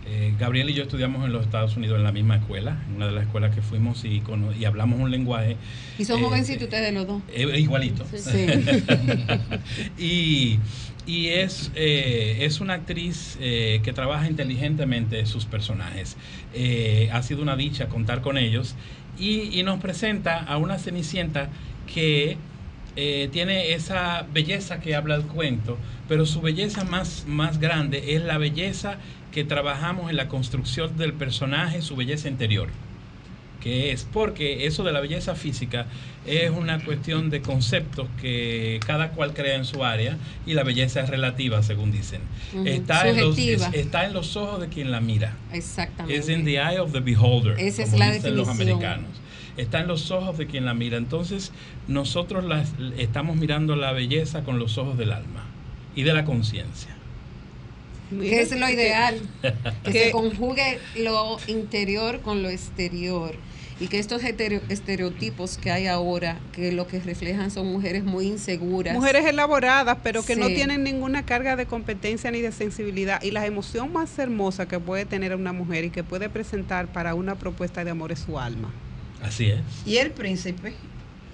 [0.05, 3.07] Eh, Gabriel y yo estudiamos en los Estados Unidos en la misma escuela, en una
[3.07, 4.21] de las escuelas que fuimos y,
[4.65, 5.57] hablamos un lenguaje
[5.97, 7.21] Y son eh, jovencitos ustedes los dos.
[7.33, 8.05] eh, igualito.
[8.13, 8.45] Sí.
[9.97, 10.59] y
[11.05, 16.15] y es, eh, es una actriz eh, que trabaja inteligentemente sus personajes.
[16.53, 18.75] Eh, ha sido una dicha contar con ellos.
[19.19, 21.49] Y, y nos presenta a una Cenicienta
[21.93, 22.37] que
[22.95, 25.77] eh, tiene esa belleza que habla el cuento,
[26.07, 28.97] pero su belleza más, más grande es la belleza
[29.31, 32.69] que trabajamos en la construcción del personaje, su belleza interior
[33.61, 35.85] que es porque eso de la belleza física
[36.27, 40.99] es una cuestión de conceptos que cada cual crea en su área y la belleza
[40.99, 42.19] es relativa, según dicen.
[42.65, 45.37] Está, en los, es- está en los ojos de quien la mira.
[45.53, 46.19] Exactamente.
[46.19, 48.83] Es in the eye of the beholder, Esa es la dicen los definición.
[48.83, 49.21] americanos.
[49.57, 50.97] Está en los ojos de quien la mira.
[50.97, 51.51] Entonces,
[51.87, 55.45] nosotros las- estamos mirando la belleza con los ojos del alma
[55.95, 56.89] y de la conciencia.
[58.11, 59.53] que es lo ideal, que
[59.91, 63.33] Que- se conjugue lo interior con lo exterior
[63.79, 68.27] y que estos hetero- estereotipos que hay ahora, que lo que reflejan son mujeres muy
[68.27, 68.93] inseguras.
[68.93, 73.21] Mujeres elaboradas, pero que no tienen ninguna carga de competencia ni de sensibilidad.
[73.23, 77.15] Y la emoción más hermosa que puede tener una mujer y que puede presentar para
[77.15, 78.71] una propuesta de amor es su alma.
[79.23, 79.59] Así es.
[79.85, 80.73] Y el príncipe.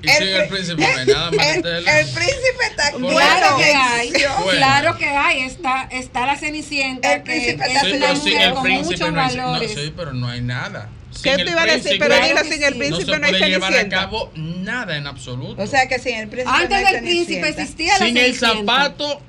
[0.00, 3.08] Y sin el príncipe no hay nada más El, el príncipe está Bueno.
[3.08, 4.50] Claro que hay, Bueno.
[4.52, 8.14] claro que hay, está, está la Cenicienta, El que príncipe es está Sí, una pero
[8.20, 9.74] sin mujer el con príncipe muchos no hay, no, valores.
[9.74, 10.88] sí, pero no hay nada.
[11.22, 11.82] ¿Qué Sin te el iba a decir?
[11.82, 12.78] príncipe Pero Claro dilo, que sin el sí.
[12.78, 13.96] no príncipe se no, hay puede llevar a cenicienta.
[14.00, 15.62] cabo nada en absoluto.
[15.62, 16.56] O sea que sin el príncipe.
[16.56, 19.20] Antes no del príncipe existía la sin el zapato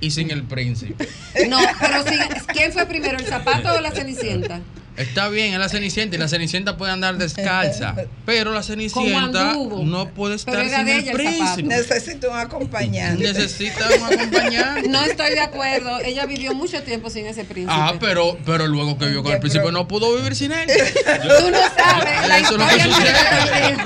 [0.00, 1.08] y sin el príncipe.
[1.48, 2.18] No, pero sí,
[2.52, 4.60] ¿quién fue primero, el zapato o la Cenicienta?
[4.96, 7.94] Está bien, es la Cenicienta y la Cenicienta puede andar descalza,
[8.26, 11.62] pero la Cenicienta no puede estar sin el príncipe.
[11.62, 13.22] Necesito un acompañante.
[13.22, 14.88] Necesita un acompañante.
[14.88, 16.00] No estoy de acuerdo.
[16.00, 17.72] Ella vivió mucho tiempo sin ese príncipe.
[17.74, 20.68] Ah, pero, pero luego que vio con el príncipe no pudo vivir sin él.
[21.22, 22.28] Tú no sabes.
[22.28, 23.76] La Eso es lo historia que sucede.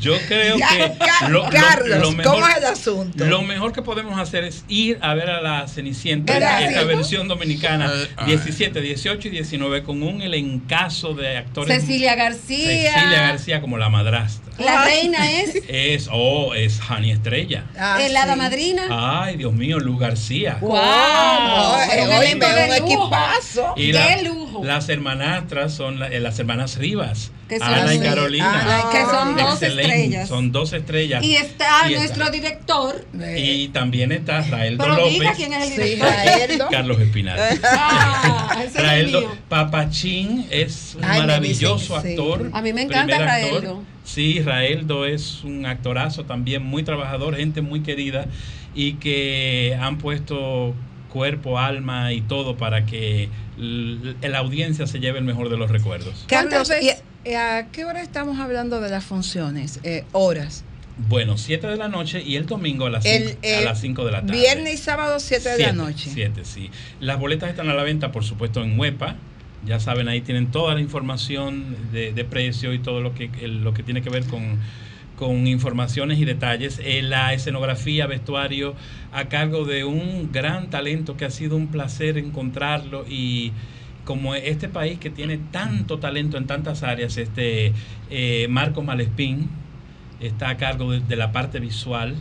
[0.00, 3.24] Yo creo Ya, que Ca- lo, lo- Carlos, lo mejor, ¿cómo es el asunto?
[3.26, 7.90] lo mejor que podemos hacer es ir a ver a la Cenicienta, esta versión dominicana,
[7.94, 8.26] Eh, ay.
[8.36, 11.80] 17, 18 y 19, con un elencazo de actores.
[11.80, 12.92] Cecilia García.
[12.94, 14.52] Cecilia García como la madrastra.
[14.58, 17.64] La reina es Es, oh, es Hani Estrella.
[17.78, 18.38] Ah, el hada sí.
[18.38, 18.82] madrina.
[18.90, 20.58] Ay, Dios mío, Luz García.
[20.60, 20.70] ¡Wow!
[20.72, 22.34] No, Pero eh,
[22.68, 23.74] un equipazo.
[23.76, 24.22] Y ¡Qué la-
[24.64, 28.00] las hermanastras son la- eh, las hermanas Rivas, son Ana y.
[28.00, 28.60] Carolina.
[28.62, 30.28] Ana y Que son dos Excelente, estrellas.
[30.28, 31.24] Son dos estrellas.
[31.24, 33.06] Y está Y está- nuestro director.
[33.36, 35.12] Y también está Raeldo Pero López.
[35.14, 36.08] diga quién es el Sí, director.
[36.14, 36.68] Raeldo.
[36.70, 37.38] Carlos Espinal.
[37.64, 39.36] Ah, es Raeldo mío.
[39.48, 42.08] Papachín es un Ay, maravilloso dicen sí.
[42.20, 42.50] actor.
[42.52, 43.18] A mí me encanta.
[43.18, 43.82] Raeldo.
[44.04, 48.26] Sí, Raeldo es un actorazo también, muy trabajador, gente muy querida
[48.74, 50.74] y que han puesto
[51.08, 56.24] cuerpo, alma y todo para que la audiencia se lleve el mejor de los recuerdos.
[56.28, 57.02] Carlos, ¿Cuántas ¿y veces?
[57.36, 59.80] a, a qué hora estamos hablando de las funciones?
[59.82, 60.64] Eh, horas.
[61.08, 63.80] Bueno, 7 de la noche y el domingo a las El, 5 eh, a las
[63.80, 64.32] 5 de la tarde.
[64.32, 66.10] Viernes y sábado, 7 de la noche.
[66.12, 66.70] siete, sí.
[67.00, 69.14] Las boletas están a la venta, por supuesto, en Huepa.
[69.64, 73.74] Ya saben, ahí tienen toda la información de, de precio y todo lo que, lo
[73.74, 74.58] que tiene que ver con,
[75.18, 76.80] con informaciones y detalles.
[76.84, 78.74] Eh, la escenografía, vestuario,
[79.12, 83.52] a cargo de un gran talento que ha sido un placer encontrarlo y
[84.04, 87.74] como este país que tiene tanto talento en tantas áreas, este
[88.10, 89.50] eh, Marco Malespín
[90.20, 92.16] está a cargo de, de la parte visual.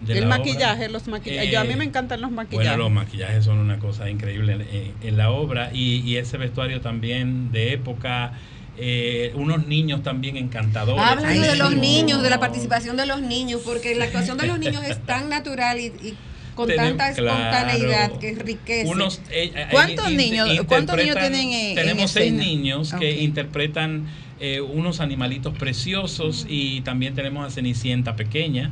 [0.00, 0.88] de el la maquillaje, obra.
[0.88, 1.50] los maquillajes.
[1.50, 2.68] Yo a mí Eh, me encantan los maquillajes.
[2.70, 6.80] Bueno, los maquillajes son una cosa increíble en, en la obra y, y ese vestuario
[6.80, 8.32] también de época,
[8.78, 11.02] eh, unos niños también encantadores.
[11.04, 14.58] Hablando de los niños, de la participación de los niños, porque la actuación de los
[14.58, 16.14] niños es tan natural y, y
[16.54, 17.38] con Tenemos- tanta claro.
[17.38, 18.88] espontaneidad que enriquece.
[18.88, 22.42] Unos, eh, eh, ¿Cuántos in- niños- cuántos niños tienen en- en Tenemos seis escena?
[22.44, 24.06] niños que interpretan
[24.38, 28.70] eh, unos animalitos preciosos y también tenemos a Cenicienta pequeña.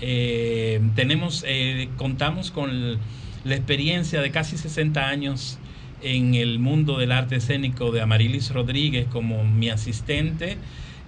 [0.00, 2.98] Eh, tenemos, eh, contamos con
[3.44, 5.58] la experiencia de casi 60 años
[6.02, 10.56] en el mundo del arte escénico de Amarilis Rodríguez como mi asistente.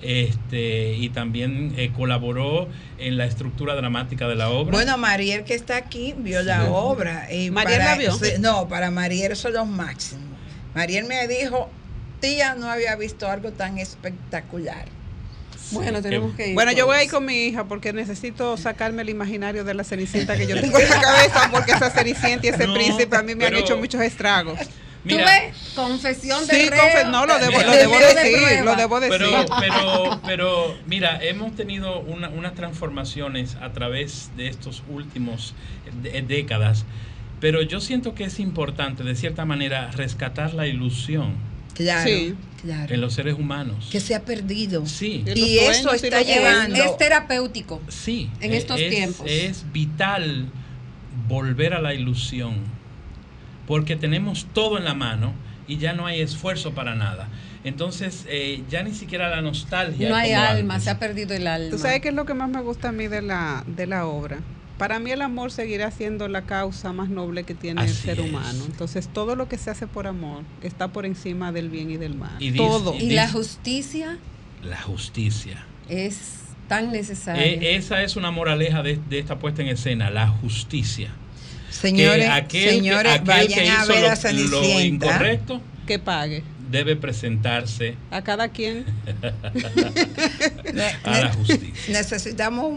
[0.02, 4.72] Este, y también eh, colaboró en la estructura dramática de la obra.
[4.72, 7.32] Bueno, Mariel que está aquí vio la obra.
[7.32, 8.12] Y ¿Mariel para- la vio?
[8.40, 10.20] no, para Mariel eso es lo máximo.
[10.74, 11.70] Mariel me dijo,
[12.20, 14.84] tía, no había visto algo tan espectacular.
[15.70, 16.54] Bueno, tenemos que ir.
[16.54, 19.84] Bueno, yo voy a ir con mi hija porque necesito sacarme el imaginario de la
[19.84, 23.22] cenicienta que yo tengo en la cabeza porque esa cenicienta y ese No, príncipe a
[23.22, 24.58] mí me han hecho muchos estragos.
[25.06, 25.72] ¿Tú Mira, ves?
[25.74, 26.80] Confesión de Sí, reo.
[26.82, 29.18] confe- no, lo debo, lo debo de decir, lo debo decir.
[29.18, 35.54] Pero, pero, pero, mira, hemos tenido una- unas transformaciones a través de estos últimos
[36.02, 36.86] de- décadas,
[37.38, 41.34] pero yo siento que es importante, de cierta manera, rescatar la ilusión
[41.74, 42.34] Claro, Sí.
[42.62, 42.94] claro.
[42.94, 43.88] en los seres humanos.
[43.90, 44.86] Que se ha perdido.
[44.86, 46.76] Sí, Y eso está llevando.
[46.82, 47.82] Es, terapéutico.
[47.88, 48.30] sí.
[48.40, 49.26] En eh, estos es- tiempos.
[49.28, 50.46] Es vital
[51.28, 52.54] volver a la ilusión,
[53.66, 55.32] porque tenemos todo en la mano
[55.66, 57.28] y ya no hay esfuerzo para nada.
[57.64, 60.08] Entonces, eh, ya ni siquiera la nostalgia.
[60.10, 60.84] No hay como alma, antes.
[60.84, 61.70] se ha perdido el alma.
[61.70, 64.06] ¿Tú sabes qué es lo que más me gusta a mí de la, de la
[64.06, 64.40] obra?
[64.76, 68.28] Para mí el amor seguirá siendo la causa más noble que tiene el ser es.
[68.28, 68.64] humano.
[68.66, 72.16] Entonces todo lo que se hace por amor está por encima del bien y del
[72.16, 72.36] mal.
[72.40, 72.94] Y dice- todo.
[72.98, 74.18] Y la justicia
[74.62, 75.64] La justicia.
[75.88, 77.44] es tan necesaria.
[77.46, 81.10] Eh, esa es una moraleja de, de esta puesta en escena, la justicia.
[81.80, 85.06] Señores, Que aquel que- señores, aquel vayan que a ver lo- a lo, Cenicienta.
[85.06, 86.42] incorrecto Que pague.
[86.70, 88.84] debe presentarse A cada quien.
[91.04, 91.72] A la justicia.
[91.88, 92.72] necesitamos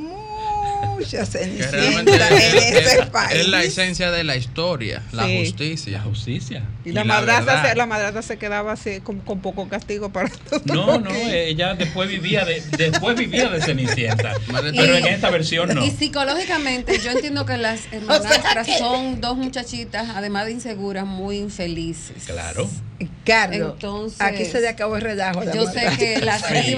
[0.85, 3.39] mucha Cenicienta en es, ese es- país.
[3.39, 5.33] es la esencia de la historia, la Sí.
[5.33, 6.01] La justicia.
[6.01, 6.63] justicia.
[6.85, 7.69] Y la, Y la madrastra verdad.
[7.71, 11.49] se, la madrastra se quedaba así con, con poco castigo para todo No, no, que-
[11.49, 14.33] ella después vivía de, después vivía de Cenicienta.
[14.51, 15.85] Pero Y- en esta versión no.
[15.85, 22.23] Y psicológicamente, yo entiendo que las hermanastras son dos muchachitas, además de inseguras, muy infelices.
[22.25, 22.69] Claro.
[23.25, 25.43] Carlos, Entonces, aquí se le acabó el relajo.
[25.53, 26.75] Yo sé que las Sí.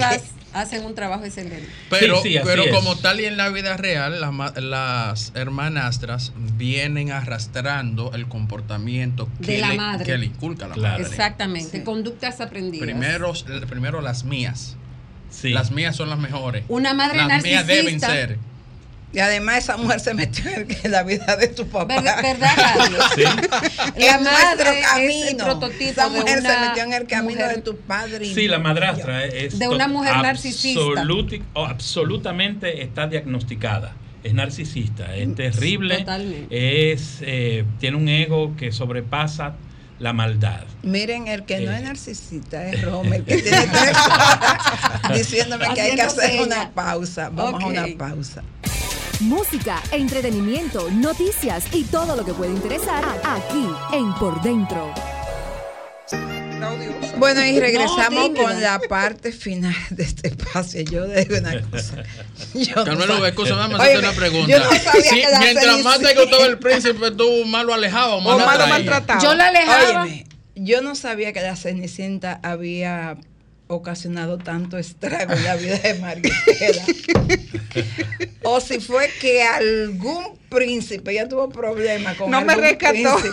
[0.52, 1.68] Hacen un trabajo excelente.
[1.88, 2.72] Pero, Sí, sí, así pero es.
[2.74, 9.28] como tal y en la vida real, las, ma- las hermanastras vienen arrastrando el comportamiento
[9.44, 10.04] que, De la le, madre.
[10.04, 10.98] que le inculca la Claro.
[10.98, 11.08] madre.
[11.10, 11.84] Exactamente, Sí.
[11.84, 12.84] conductas aprendidas.
[12.86, 13.32] Primero,
[13.68, 14.76] primero las mías.
[15.30, 15.50] Sí.
[15.50, 16.64] Las mías son las mejores.
[16.68, 18.08] Una madre las mías deben narcisista.
[18.08, 18.38] ser.
[19.12, 21.96] Y además esa mujer se metió en la vida de tu papá.
[21.96, 23.04] ¿Verdad, verdad, Carlos?
[23.16, 23.22] Sí.
[23.22, 27.06] La En madre nuestro es el prototipo Esa de mujer una se metió en el
[27.08, 28.24] camino mujer- de tu padre.
[28.34, 30.80] Sí, la madrastra es De una mujer narcisista.
[30.80, 33.94] absoluti- oh, absolutamente está diagnosticada.
[34.22, 35.98] Es narcisista, es terrible.
[35.98, 36.92] Totalmente.
[36.92, 39.54] Es, eh, tiene un ego que sobrepasa
[39.98, 40.64] la maldad.
[40.82, 41.76] Miren, el que no Eh.
[41.76, 47.28] es narcisista es Romer, que tiene tres horas diciéndome que hay que hacer una pausa.
[47.30, 48.42] Vamos a una pausa.
[49.20, 54.92] Música, entretenimiento, noticias y todo lo que puede interesar aquí en Por Dentro.
[57.18, 60.80] Bueno, y regresamos No, con la parte final de este espacio.
[60.82, 61.96] Yo digo una cosa.
[62.54, 64.58] Yo no Carmelo, vamos a hacerte Óyeme, una pregunta.
[64.58, 68.38] No Sí, mientras más te gustaba el príncipe, tú más lo alejabas o más O
[68.38, 68.70] lo más lo atraías.
[68.70, 69.22] maltrataba.
[69.22, 70.02] Yo la alejaba.
[70.04, 73.18] Óyeme, yo no sabía que la Cenicienta había
[73.70, 76.84] ocasionado tanto estrago en la vida de Margarita.
[78.42, 82.92] o si fue que algún príncipe ya tuvo problemas con No me rescató.
[82.92, 83.30] príncipe,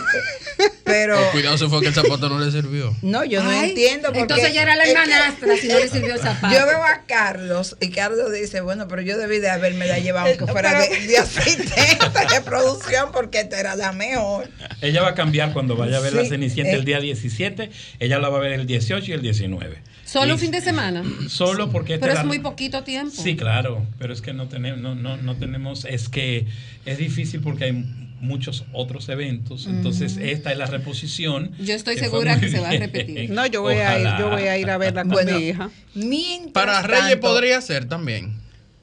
[0.84, 2.94] pero cuidado, se fue que el zapato no le sirvió.
[3.02, 6.14] no, yo no Ay, entiendo porque Entonces ella era la hermanastra si no le sirvió
[6.14, 6.54] el zapato.
[6.54, 10.28] Yo veo a Carlos y Carlos dice, bueno, pero yo debí de haberme la llevado
[10.28, 11.74] aunque fuera de, de asistente
[12.32, 14.48] de producción porque esta era la mejor.
[14.80, 16.76] Ella va a cambiar cuando vaya a ver la Cenicienta eh.
[16.76, 17.70] el día 17.
[17.98, 19.82] Ella la va a ver el 18 y el 19.
[20.08, 21.02] Solo un fin de semana.
[21.28, 23.14] Solo porque Pero es muy poquito tiempo.
[23.22, 26.46] Sí, claro, pero es que no tenemos, no, no, no tenemos, es que
[26.86, 27.72] es difícil porque hay
[28.20, 31.52] muchos otros eventos, entonces esta es la reposición.
[31.60, 33.30] Yo estoy que segura que se va a repetir.
[33.30, 35.70] No, yo voy a ir, yo voy a ir a verla con Bueno, mi hija.
[35.94, 38.32] Mientras Para Reyes tanto- podría ser también.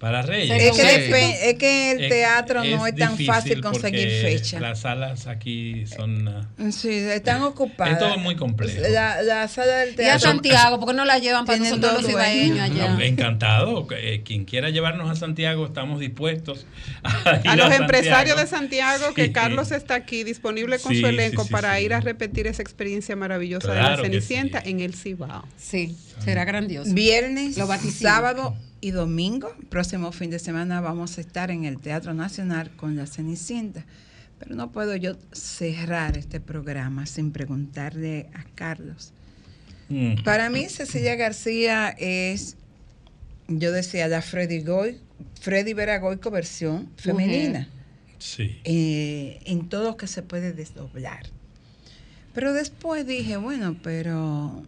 [0.06, 0.62] Para Reyes.
[0.62, 4.60] Es que, es que el Es- teatro no es tan fácil conseguir fecha.
[4.60, 6.28] Las salas aquí son...
[6.28, 7.94] ah, Sí, están ocupadas.
[7.94, 8.82] Es todo muy complejo.
[8.92, 10.30] La, la sala del Y a teatro.
[10.30, 12.30] Santiago, ¿por qué no la llevan para nosotros los dos dueños.
[12.36, 12.94] ibaeños allá?
[12.94, 13.88] No, encantado.
[13.98, 16.68] Eh, quien quiera llevarnos a Santiago, estamos dispuestos
[17.02, 17.10] a,
[17.44, 17.74] ir A los Santiago.
[17.74, 19.32] empresarios de Santiago, que Sí.
[19.32, 21.84] Carlos está aquí disponible con Sí, su elenco sí, para sí.
[21.86, 25.48] ir a repetir esa experiencia maravillosa de la Cenicienta en el Cibao.
[25.58, 26.94] Sí, será grandioso.
[26.94, 32.14] Viernes, Lo sábado y domingo, próximo fin de semana, vamos a estar en el Teatro
[32.14, 33.86] Nacional con la Cenicienta.
[34.40, 39.14] Pero no puedo yo cerrar este programa sin preguntarle a Carlos.
[39.90, 40.24] Mm.
[40.24, 42.58] Para mí, Cecilia García es,
[43.48, 45.00] yo decía, la Freddy Goy,
[45.40, 47.70] Freddy Vera Goico versión femenina.
[48.18, 48.60] Sí.
[48.64, 51.28] eh, en todo lo que se puede desdoblar.
[52.34, 54.64] Pero después dije, bueno, pero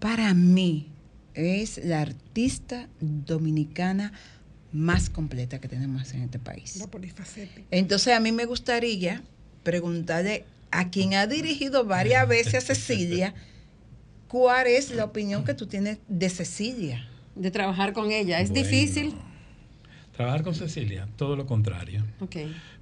[0.00, 0.88] para mí
[1.36, 4.12] es la artista dominicana
[4.72, 6.82] más completa que tenemos en este país.
[7.70, 9.22] Entonces a mí me gustaría
[9.62, 13.34] preguntarle a quien ha dirigido varias veces a Cecilia,
[14.28, 17.08] ¿cuál es la opinión que tú tienes de Cecilia?
[17.34, 18.40] De trabajar con ella.
[18.40, 18.64] ¿Es Bueno.
[18.64, 19.14] difícil?
[20.12, 22.04] Trabajar con Cecilia, todo lo contrario.
[22.20, 22.36] Ok.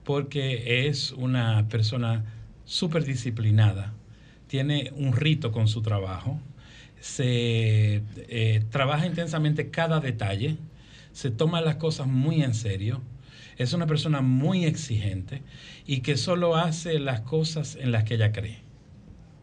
[0.05, 2.25] porque es una persona
[2.67, 3.95] súper disciplinada,
[4.49, 6.39] tiene un rito con su trabajo,
[7.05, 10.57] se eh, trabaja intensamente cada detalle,
[11.13, 13.03] se toma las cosas muy en serio,
[13.59, 15.43] es una persona muy exigente
[15.87, 18.63] y que solo hace las cosas en las que ella cree.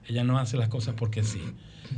[0.08, 1.40] Ella no hace las cosas porque sí.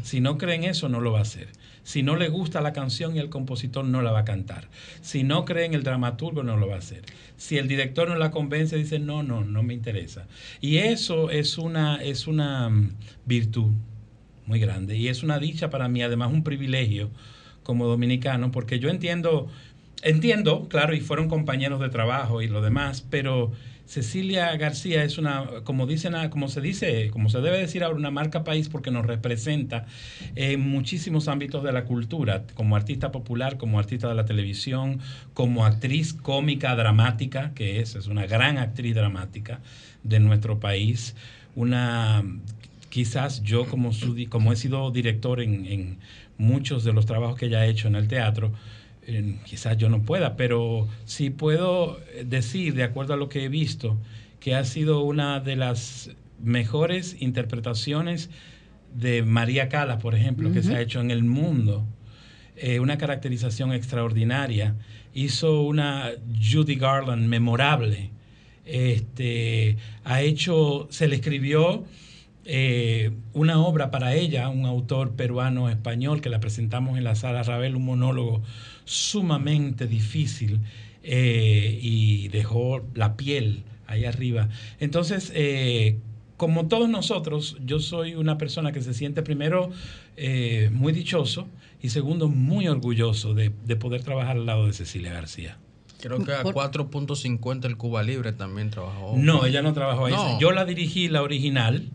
[0.03, 1.47] Si no cree en eso, no lo va a hacer.
[1.84, 4.68] Si no le gusta la canción y el compositor, no la va a cantar.
[5.01, 7.05] Si no cree en el dramaturgo, no lo va a hacer.
[7.38, 10.28] Si el director no la convence, dice, no, no, no me interesa.
[10.59, 12.95] Y eso es una, es una mm,
[13.26, 13.72] virtud
[14.46, 14.98] muy grande.
[14.98, 17.10] Y es una dicha para mí, además un privilegio
[17.64, 19.48] como dominicano, porque yo entiendo,
[20.02, 23.52] entiendo, claro, y fueron compañeros de trabajo y lo demás, pero
[23.86, 28.12] Cecilia García es una, como dicen, como se dice, como se debe decir ahora, una
[28.12, 29.86] marca país porque nos representa
[30.36, 35.00] en muchísimos ámbitos de la cultura, como artista popular, como artista de la televisión,
[35.34, 39.60] como actriz cómica dramática, que es, es una gran actriz dramática
[40.04, 41.16] de nuestro país,
[41.56, 42.24] una
[42.94, 45.98] quizás yo como, su di- como he sido director en, en
[46.38, 48.54] muchos de los trabajos que ella ha hecho en el teatro,
[49.08, 53.50] eh, quizás yo no pueda, pero sí puedo decir, de acuerdo a lo que he
[53.50, 53.98] visto,
[54.39, 58.30] que ha sido una de las mejores interpretaciones
[58.94, 61.84] de María Cala, por ejemplo, que se ha hecho en el mundo.
[62.58, 64.76] Eh, una caracterización extraordinaria.
[65.16, 68.12] Hizo una Judy Garland memorable.
[68.66, 71.86] Este, ha hecho, se le escribió
[72.46, 77.44] eh, una obra para ella, un autor peruano español que la presentamos en la sala
[77.44, 78.41] Ravel, un monólogo
[78.86, 80.60] sumamente difícil
[81.04, 84.50] eh, y dejó la piel ahí arriba.
[84.80, 85.98] Entonces, eh,
[86.38, 89.70] como todos nosotros, yo soy una persona que se siente primero
[90.18, 91.48] eh, muy dichoso
[91.82, 95.58] y segundo muy orgulloso de, de poder trabajar al lado de Cecilia García.
[96.02, 99.14] Creo que a 4.50 el Cuba Libre también trabajó.
[99.16, 100.14] No, ella no trabajó ahí.
[100.14, 100.38] No.
[100.38, 101.89] Yo la dirigí, la original,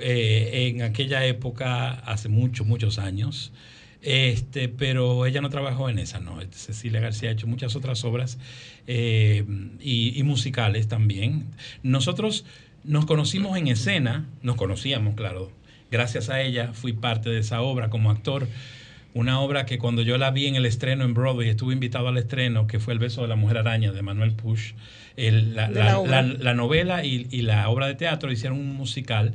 [0.00, 3.52] eh, en aquella época, hace muchos, muchos años.
[4.00, 6.38] Este, pero ella no trabajó en esa, no.
[6.52, 8.38] Cecilia García ha hecho muchas otras obras
[8.86, 9.44] eh,
[9.80, 11.46] y, y musicales también.
[11.82, 12.44] Nosotros
[12.84, 15.50] nos conocimos en escena, nos conocíamos, claro.
[15.90, 18.46] Gracias a ella fui parte de esa obra como actor.
[19.14, 22.18] Una obra que cuando yo la vi en el estreno en Broadway, estuve invitado al
[22.18, 24.74] estreno, que fue El beso de la mujer araña de Manuel Push.
[25.16, 29.34] El- la, novela y, y la obra de teatro hicieron un musical.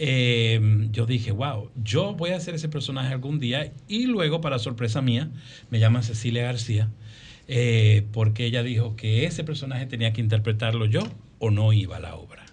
[0.00, 3.72] Eh, yo dije, wow, yo voy a hacer ese personaje algún día.
[3.88, 5.28] Y luego, para sorpresa mía,
[5.70, 6.88] me llama Cecilia García,
[7.48, 11.02] eh, porque ella dijo que ese personaje tenía que interpretarlo yo
[11.40, 12.46] o no iba a la obra.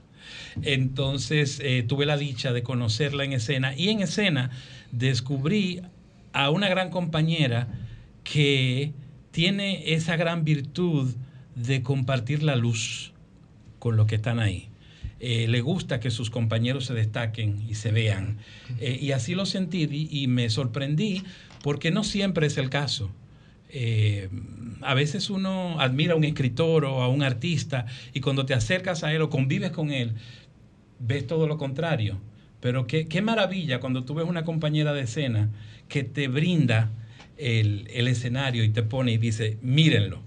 [0.63, 4.51] Entonces eh, tuve la dicha de conocerla en escena y en escena
[4.91, 5.81] descubrí
[6.33, 7.67] a una gran compañera
[8.23, 8.93] que
[9.31, 11.13] tiene esa gran virtud
[11.55, 13.13] de compartir la luz
[13.79, 14.69] con los que están ahí.
[15.27, 18.37] Eh, le gusta que sus compañeros se destaquen y se vean.
[18.79, 21.23] Eh, y así lo sentí y, me sorprendí
[21.63, 23.09] porque no siempre es el caso.
[23.69, 24.29] Eh,
[24.81, 29.03] a veces uno admira a un escritor o a un artista y cuando te acercas
[29.03, 30.13] a él o convives con él,
[30.99, 32.19] ves todo lo contrario.
[32.59, 35.49] Pero qué, qué maravilla cuando tú ves una compañera de escena
[35.89, 36.91] que te brinda
[37.37, 40.21] el, el escenario y te pone y dice, mírenlo.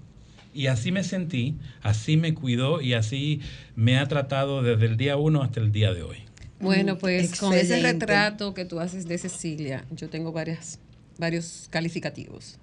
[0.53, 3.41] Y así me sentí, así me cuidó y así
[3.75, 6.17] me ha tratado desde el día uno hasta el día de hoy.
[6.59, 10.79] Bueno, pues con ese retrato que tú haces de Cecilia, yo tengo varias,
[11.17, 12.57] varios calificativos.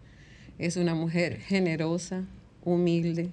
[0.58, 2.24] Es una mujer generosa,
[2.62, 3.30] humilde,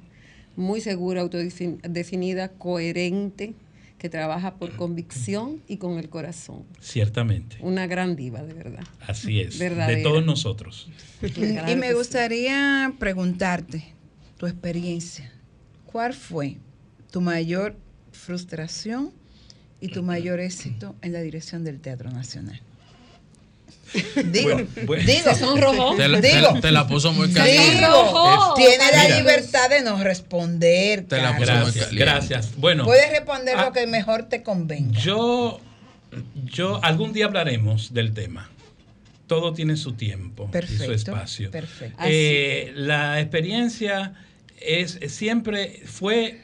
[0.55, 3.53] muy segura, autodefinida, coherente,
[3.97, 6.65] que trabaja por convicción y con el corazón.
[6.81, 7.57] Ciertamente.
[7.61, 8.83] Una gran diva, de verdad.
[9.07, 9.57] Así es.
[9.57, 9.97] Verdadera.
[9.97, 10.89] De todos nosotros.
[11.21, 13.93] Y me gustaría preguntarte
[14.37, 15.31] tu experiencia.
[15.85, 16.57] ¿Cuál fue
[17.11, 17.75] tu mayor
[18.11, 19.11] frustración
[19.79, 22.61] y tu mayor éxito en la dirección del Teatro Nacional?
[24.25, 25.03] Digo, Bueno, bueno.
[25.05, 25.95] digo, Se sonrojó.
[25.95, 26.51] Te la, te Digo.
[26.53, 27.73] la- te la puso muy caliente.
[27.81, 28.55] sonrojó.
[28.55, 29.17] tiene la Mira.
[29.19, 31.05] libertad de no responder.
[31.05, 31.95] Te la puso muy Gracias, caliente.
[32.05, 32.55] gracias.
[32.57, 33.65] Bueno, Puedes responder Ah.
[33.65, 34.99] lo que mejor te convenga.
[34.99, 35.59] yo,
[36.45, 38.49] yo algún día hablaremos del tema.
[39.27, 41.49] Todo tiene su tiempo y su espacio.
[41.49, 42.03] perfecto.
[42.05, 44.13] Eh, la experiencia
[44.59, 46.41] es siempre fue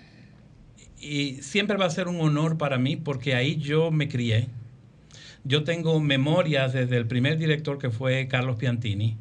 [0.99, 4.47] y siempre va a ser un honor para mí porque ahí yo me crié.
[5.43, 9.17] Yo tengo memorias desde el primer director que fue Carlos Piantini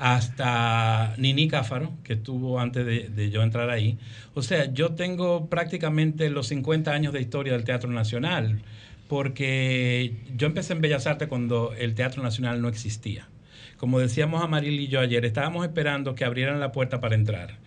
[0.00, 3.98] hasta Nini Cáfaro, que estuvo antes de, de yo entrar ahí.
[4.34, 8.62] O sea, yo tengo prácticamente los 50 años de historia del Teatro Nacional,
[9.10, 13.26] porque yo empecé en Bellas Artes cuando el Teatro Nacional no existía.
[13.76, 17.58] Como decíamos a Maril y yo ayer, estábamos esperando que abrieran la puerta para entrar.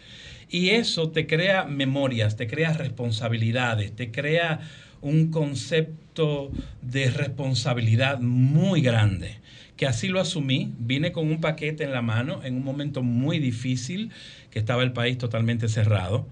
[0.49, 4.61] Y eso te crea memorias, te crea responsabilidades, te crea
[5.01, 6.49] un concepto
[6.81, 9.41] de responsabilidad muy grande,
[9.75, 10.73] que así lo asumí.
[10.79, 14.11] Vine con un paquete en la mano en un momento muy difícil,
[14.49, 16.25] que estaba el país totalmente cerrado,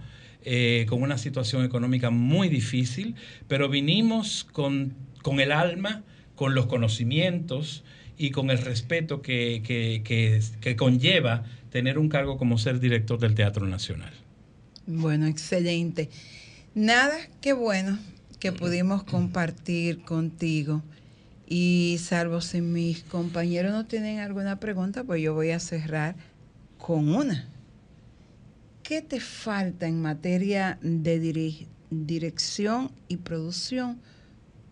[0.43, 3.15] eh, con una situación económica muy difícil,
[3.47, 6.03] pero vinimos con, con el alma,
[6.35, 7.83] con los conocimientos
[8.17, 13.19] y con el respeto que, que- que- que conlleva tener un cargo como ser director
[13.19, 14.13] del Teatro Nacional.
[14.87, 16.09] Bueno, excelente.
[16.75, 17.97] Nada, qué bueno
[18.39, 20.81] que pudimos compartir contigo.
[21.47, 26.15] Y salvo si mis compañeros no tienen alguna pregunta, pues yo voy a cerrar
[26.77, 27.47] con una.
[28.91, 34.01] ¿Qué te falta en materia de diri- dirección y producción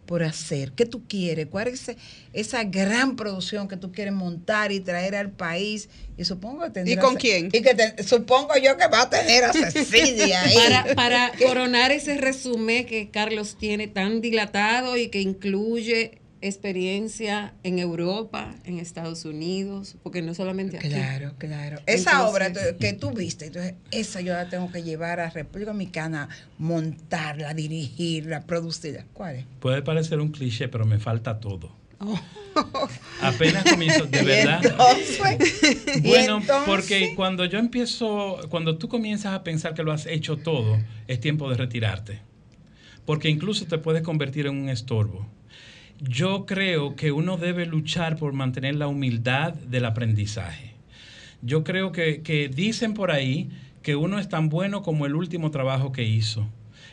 [0.06, 0.74] por hacer?
[0.74, 1.46] ¿Qué tú quieres?
[1.46, 1.98] ¿Cuál es ese-
[2.34, 5.88] esa gran producción que tú quieres montar y traer al país?
[6.18, 7.46] Y supongo que tendrás- con quién?
[7.54, 10.54] Y que te- supongo yo que va a tener a Cecilia ahí.
[10.54, 17.80] Para, para coronar ese resumen que Carlos tiene tan dilatado y que incluye experiencia en
[17.80, 20.90] Europa, en Estados Unidos, porque no solamente aquí.
[20.90, 21.78] Claro, claro.
[21.86, 25.72] Esa Entonces- obra que tú viste, entonces esa yo la tengo que llevar a República
[25.72, 29.06] Dominicana, montarla, dirigirla, producirla.
[29.14, 29.46] ¿Cuál es?
[29.60, 31.78] Puede parecer un cliché, pero me falta todo.
[33.22, 34.62] Apenas comienzo, de verdad.
[34.64, 40.38] entonces, Bueno, porque cuando yo empiezo, cuando tú comienzas a pensar que lo has hecho
[40.38, 40.78] todo,
[41.08, 42.22] es tiempo de retirarte.
[43.06, 45.28] Porque incluso te puedes convertir en un estorbo.
[46.02, 50.76] Yo creo que uno debe luchar por mantener la humildad del aprendizaje.
[51.42, 53.50] Yo creo que, que dicen por ahí
[53.82, 56.48] que uno es tan bueno como el último trabajo que hizo.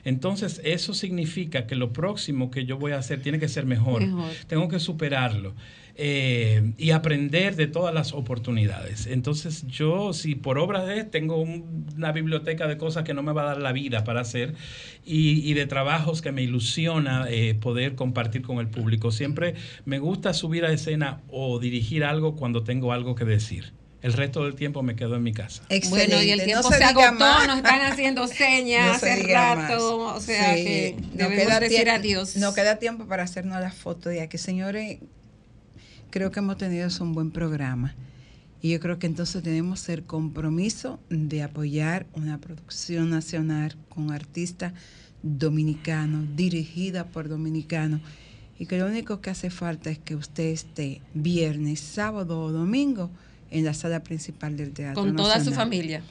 [0.06, 4.00] Entonces, eso significa que lo próximo que yo voy a hacer tiene que ser mejor.
[4.06, 4.30] Mejor.
[4.46, 5.54] Tengo que superarlo
[5.96, 9.06] eh, y aprender de todas las oportunidades.
[9.06, 13.32] Entonces, yo, si por obras de tengo un- una biblioteca de cosas que no me
[13.32, 14.54] va a dar la vida para hacer
[15.04, 19.10] y, y de trabajos que me ilusiona eh, poder compartir con el público.
[19.10, 19.54] Siempre
[19.86, 23.72] me gusta subir a escena o dirigir algo cuando tengo algo que decir.
[24.06, 25.64] El resto del tiempo me quedo en mi casa.
[25.68, 26.14] Excelente.
[26.14, 27.48] Bueno, y el tiempo no se, diga agotó, más.
[27.48, 30.16] nos están haciendo señas No se hace rato, más.
[30.18, 32.36] o sea Sí, que no debemos queda decir adiós.
[32.36, 34.38] No queda tiempo para hacernos la foto de aquí.
[34.38, 34.98] Señores,
[36.10, 37.96] creo que hemos tenido un buen programa.
[38.62, 44.72] Y yo creo que entonces tenemos el compromiso de apoyar una producción nacional con artistas
[45.24, 48.02] dominicanos, dirigida por dominicanos.
[48.56, 53.10] Y que lo único que hace falta es que usted esté viernes, sábado o domingo
[53.50, 56.02] en la sala principal del Teatro con toda su familia.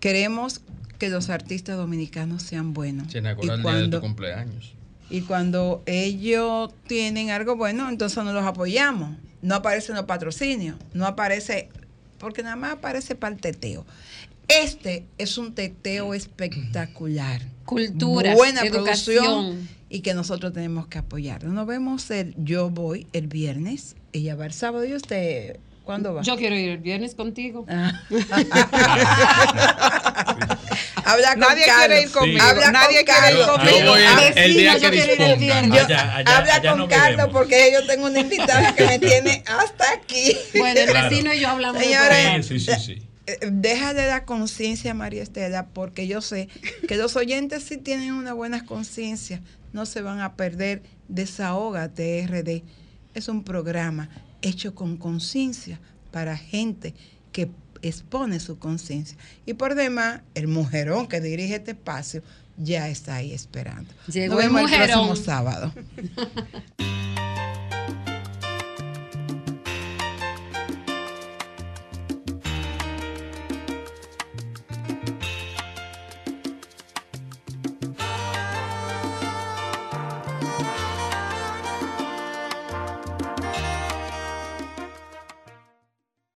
[0.00, 0.60] Queremos
[0.98, 3.14] que los artistas dominicanos sean buenos.
[3.14, 4.74] Y el día de tu cuando, cumpleaños.
[5.10, 9.16] y cuando ellos tienen algo bueno, entonces no los apoyamos.
[9.40, 11.68] No aparecen los patrocinios, no aparece,
[12.18, 13.86] porque nada más aparece para el teteo.
[14.48, 17.42] Este es un teteo espectacular.
[17.64, 19.24] Cultura, buena educación.
[19.24, 21.50] producción y que nosotros tenemos que apoyarlo.
[21.50, 25.58] Nos vemos el, yo voy el viernes, ella va el sábado y usted,
[25.88, 26.20] ¿cuándo va?
[26.20, 27.64] Yo quiero ir el viernes contigo.
[27.66, 27.92] Ah.
[31.04, 31.86] Habla con Nadie Carlos.
[31.86, 32.42] quiere ir conmigo.
[32.42, 33.48] Habla Nadie con quiere ir Carlos.
[33.58, 33.78] conmigo.
[33.78, 35.38] Yo voy el, Vecino, el día yo que quiero ir el dispongan.
[35.70, 35.84] viernes.
[35.84, 39.92] Allá, allá, Habla allá con Carlos porque yo tengo una invitada que me tiene hasta
[39.94, 40.36] aquí.
[40.58, 41.08] Bueno, el Claro.
[41.08, 42.42] vecino y yo hablamos de programa.
[42.42, 43.02] Sí, sí, sí, sí.
[43.26, 46.48] Eh, Déjale la conciencia a María Estela porque yo sé
[46.86, 49.40] que los oyentes sí tienen una buena conciencia,
[49.72, 50.82] no se van a perder.
[51.08, 52.64] Desahoga TRD.
[53.14, 54.10] Es un programa
[54.42, 55.80] hecho con conciencia
[56.10, 56.94] para gente
[57.32, 57.50] que
[57.82, 59.16] expone su conciencia.
[59.46, 62.22] Y por demás, el mujerón que dirige este espacio
[62.56, 63.92] ya está ahí esperando.
[64.08, 65.24] Llegó Nos el vemos el próximo mujerón.
[65.24, 65.72] sábado.